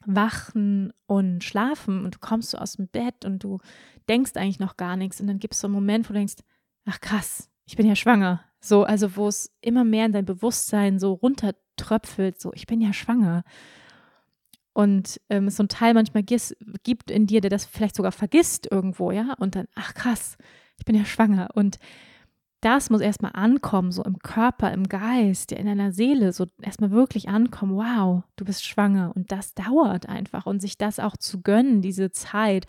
[0.07, 3.59] Wachen und Schlafen und du kommst so aus dem Bett und du
[4.09, 6.37] denkst eigentlich noch gar nichts und dann gibt es so einen Moment, wo du denkst,
[6.85, 8.41] ach krass, ich bin ja schwanger.
[8.61, 12.93] So, also wo es immer mehr in dein Bewusstsein so runtertröpfelt, so ich bin ja
[12.93, 13.45] schwanger.
[14.73, 18.71] Und ähm, es so ein Teil manchmal gibt in dir, der das vielleicht sogar vergisst
[18.71, 20.39] irgendwo, ja, und dann, ach krass,
[20.79, 21.51] ich bin ja schwanger.
[21.55, 21.79] Und
[22.63, 27.29] das muss erstmal ankommen, so im Körper, im Geist, in deiner Seele, so erstmal wirklich
[27.29, 29.13] ankommen, wow, du bist schwanger.
[29.17, 30.47] Und das dauert einfach.
[30.47, 32.67] Und sich das auch zu gönnen, diese Zeit.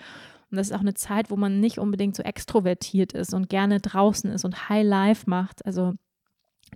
[0.50, 3.80] Und das ist auch eine Zeit, wo man nicht unbedingt so extrovertiert ist und gerne
[3.80, 5.64] draußen ist und High Life macht.
[5.64, 5.94] Also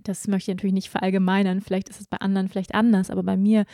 [0.04, 1.60] das möchte ich natürlich nicht verallgemeinern.
[1.60, 3.64] Vielleicht ist es bei anderen vielleicht anders, aber bei mir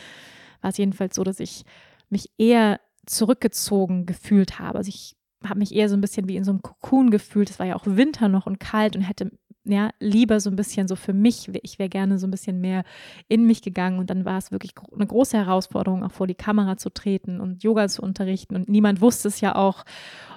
[0.61, 1.65] war es jedenfalls so, dass ich
[2.09, 4.79] mich eher zurückgezogen gefühlt habe.
[4.79, 5.15] Also ich
[5.49, 7.49] habe mich eher so ein bisschen wie in so einem Kokon gefühlt.
[7.49, 9.31] Es war ja auch Winter noch und kalt und hätte
[9.65, 12.83] ja lieber so ein bisschen so für mich, ich wäre gerne so ein bisschen mehr
[13.27, 16.77] in mich gegangen und dann war es wirklich eine große Herausforderung, auch vor die Kamera
[16.77, 19.83] zu treten und Yoga zu unterrichten und niemand wusste es ja auch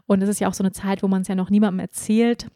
[0.07, 2.49] und es ist ja auch so eine Zeit, wo man es ja noch niemandem erzählt.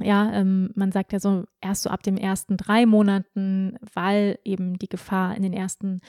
[0.00, 4.78] Ja, ähm, man sagt ja so erst so ab den ersten drei Monaten, weil eben
[4.78, 6.00] die Gefahr in den ersten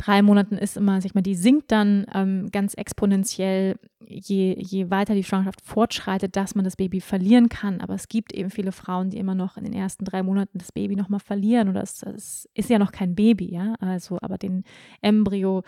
[0.00, 4.90] drei Monaten ist immer, sag ich mal, die sinkt dann ähm, ganz exponentiell, je, je
[4.90, 7.82] weiter die Schwangerschaft fortschreitet, dass man das Baby verlieren kann.
[7.82, 10.72] Aber es gibt eben viele Frauen, die immer noch in den ersten drei Monaten das
[10.72, 11.68] Baby nochmal verlieren.
[11.68, 13.74] Oder es, es, ist ja noch kein Baby, ja.
[13.80, 14.64] Also, aber den
[15.02, 15.64] Embryo,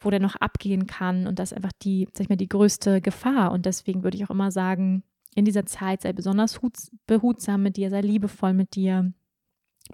[0.00, 1.28] wo der noch abgehen kann.
[1.28, 3.52] Und das ist einfach die, sag ich mal, die größte Gefahr.
[3.52, 5.04] Und deswegen würde ich auch immer sagen,
[5.36, 6.58] in dieser Zeit sei besonders
[7.06, 9.12] behutsam mit dir, sei liebevoll mit dir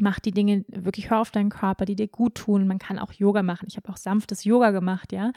[0.00, 2.66] mach die Dinge wirklich, hör auf deinen Körper, die dir gut tun.
[2.66, 3.66] Man kann auch Yoga machen.
[3.68, 5.32] Ich habe auch sanftes Yoga gemacht, ja.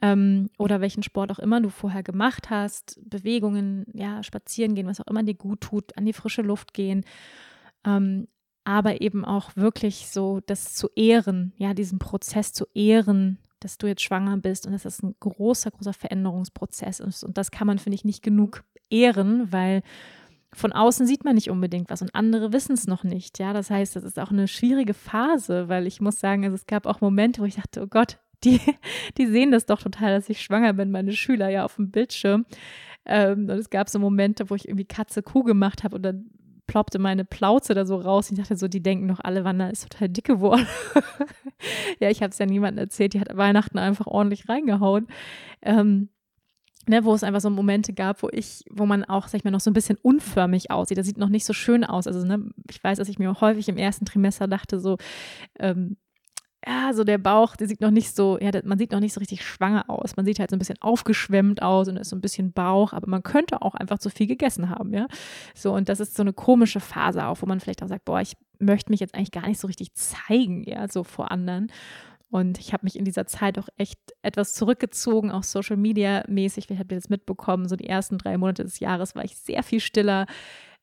[0.00, 5.00] Ähm, oder welchen Sport auch immer du vorher gemacht hast, Bewegungen, ja, spazieren gehen, was
[5.00, 7.04] auch immer dir gut tut, an die frische Luft gehen.
[7.84, 8.28] Ähm,
[8.64, 13.86] aber eben auch wirklich so das zu ehren, ja, diesen Prozess zu ehren, dass du
[13.86, 17.24] jetzt schwanger bist und dass das ein großer, großer Veränderungsprozess ist.
[17.24, 19.82] Und das kann man, finde ich, nicht genug ehren, weil
[20.54, 23.38] von außen sieht man nicht unbedingt was und andere wissen es noch nicht.
[23.38, 26.66] Ja, das heißt, das ist auch eine schwierige Phase, weil ich muss sagen, also es
[26.66, 28.60] gab auch Momente, wo ich dachte, oh Gott, die,
[29.18, 32.46] die sehen das doch total, dass ich schwanger bin, meine Schüler ja auf dem Bildschirm.
[33.04, 36.30] Ähm, und es gab so Momente, wo ich irgendwie Katze Kuh gemacht habe und dann
[36.66, 38.30] ploppte meine Plauze da so raus.
[38.30, 40.66] Ich dachte so, die denken noch alle, Wanda ist total dick geworden.
[42.00, 45.08] ja, ich habe es ja niemandem erzählt, die hat Weihnachten einfach ordentlich reingehauen.
[45.60, 46.08] Ähm,
[46.88, 49.50] ne, wo es einfach so Momente gab, wo ich, wo man auch, sag ich mal,
[49.50, 50.98] noch so ein bisschen unförmig aussieht.
[50.98, 52.06] Das sieht noch nicht so schön aus.
[52.06, 54.96] Also, ne, ich weiß, dass ich mir häufig im ersten Trimester dachte, so,
[55.58, 55.96] ähm,
[56.66, 59.18] ja, so der Bauch, der sieht noch nicht so, ja, man sieht noch nicht so
[59.18, 60.16] richtig schwanger aus.
[60.16, 63.08] Man sieht halt so ein bisschen aufgeschwemmt aus und ist so ein bisschen Bauch, aber
[63.08, 65.06] man könnte auch einfach zu viel gegessen haben, ja.
[65.54, 68.20] So, und das ist so eine komische Phase auch, wo man vielleicht auch sagt, boah,
[68.20, 71.70] ich möchte mich jetzt eigentlich gar nicht so richtig zeigen, ja, so vor anderen.
[72.34, 76.66] Und ich habe mich in dieser Zeit auch echt etwas zurückgezogen, auch Social Media mäßig.
[76.66, 79.62] Vielleicht habt ihr das mitbekommen, so die ersten drei Monate des Jahres war ich sehr
[79.62, 80.26] viel stiller,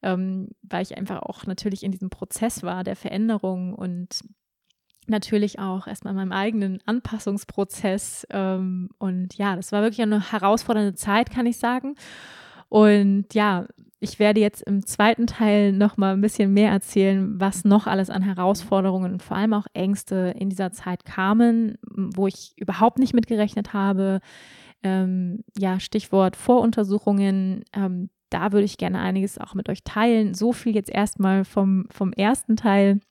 [0.02, 4.22] ähm, weil ich einfach auch natürlich in diesem Prozess war der Veränderung und
[5.08, 8.26] natürlich auch erstmal in meinem eigenen Anpassungsprozess.
[8.30, 11.96] Ähm, und ja, das war wirklich eine herausfordernde Zeit, kann ich sagen.
[12.70, 13.68] Und ja,
[14.04, 18.10] ich werde jetzt im zweiten Teil noch mal ein bisschen mehr erzählen, was noch alles
[18.10, 23.14] an Herausforderungen und vor allem auch Ängste in dieser Zeit kamen, wo ich überhaupt nicht
[23.14, 24.20] mitgerechnet habe.
[24.82, 27.64] Ähm, ja, Stichwort Voruntersuchungen.
[27.74, 30.34] Ähm, da würde ich gerne einiges auch mit euch teilen.
[30.34, 33.02] So viel jetzt erstmal vom, vom ersten Teil.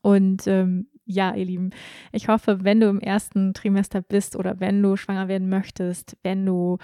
[0.00, 1.70] Und ähm, ja, ihr Lieben,
[2.12, 6.46] ich hoffe, wenn du im ersten Trimester bist oder wenn du schwanger werden möchtest, wenn
[6.46, 6.78] du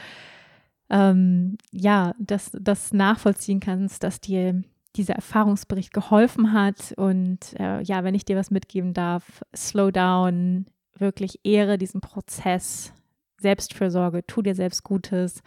[0.93, 4.62] ähm, ja, dass das nachvollziehen kannst, dass dir
[4.94, 6.93] dieser Erfahrungsbericht geholfen hat.
[6.97, 10.66] Und äh, ja, wenn ich dir was mitgeben darf, slow down,
[10.98, 12.93] wirklich ehre diesen Prozess,
[13.39, 15.43] Selbstfürsorge, tu dir selbst Gutes.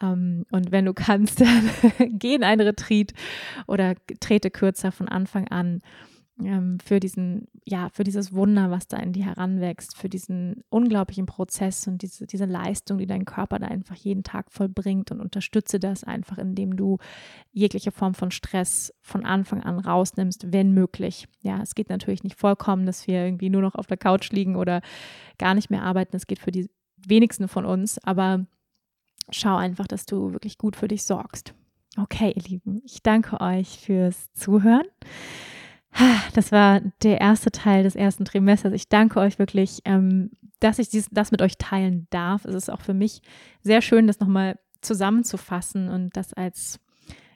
[0.00, 1.68] Ähm, und wenn du kannst, dann
[1.98, 3.12] geh in einen Retreat
[3.66, 5.80] oder trete kürzer von Anfang an
[6.42, 11.26] ähm, für diesen, ja, für dieses Wunder, was da in dir heranwächst, für diesen unglaublichen
[11.26, 15.80] Prozess und diese, diese Leistung, die dein Körper da einfach jeden Tag vollbringt und unterstütze
[15.80, 16.98] das einfach, indem du
[17.52, 21.26] jegliche Form von Stress von Anfang an rausnimmst, wenn möglich.
[21.40, 24.56] Ja, es geht natürlich nicht vollkommen, dass wir irgendwie nur noch auf der Couch liegen
[24.56, 24.82] oder
[25.38, 26.16] gar nicht mehr arbeiten.
[26.16, 28.46] Es geht für die wenigsten von uns, aber
[29.30, 31.54] schau einfach, dass du wirklich gut für dich sorgst.
[31.98, 34.84] Okay, ihr Lieben, ich danke euch fürs Zuhören.
[36.34, 38.72] Das war der erste Teil des ersten Trimesters.
[38.74, 42.44] Ich danke euch wirklich, ähm, dass ich das mit euch teilen darf.
[42.44, 43.22] Es ist auch für mich
[43.62, 46.78] sehr schön, das nochmal zusammenzufassen und das als,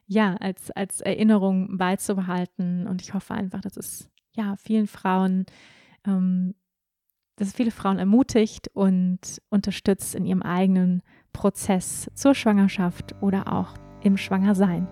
[0.07, 2.87] ja, als, als Erinnerung beizubehalten.
[2.87, 5.47] Und ich hoffe einfach, dass es ja vielen Frauen,
[6.07, 6.55] ähm,
[7.37, 13.75] dass es viele Frauen ermutigt und unterstützt in ihrem eigenen Prozess zur Schwangerschaft oder auch
[14.03, 14.89] im Schwangersein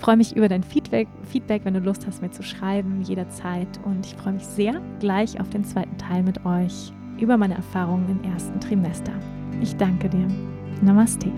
[0.00, 3.68] freue mich über dein Feedback, Feedback, wenn du Lust hast, mir zu schreiben, jederzeit.
[3.84, 8.08] Und ich freue mich sehr gleich auf den zweiten Teil mit euch über meine Erfahrungen
[8.08, 9.12] im ersten Trimester.
[9.60, 10.26] Ich danke dir.
[10.82, 11.30] Namaste.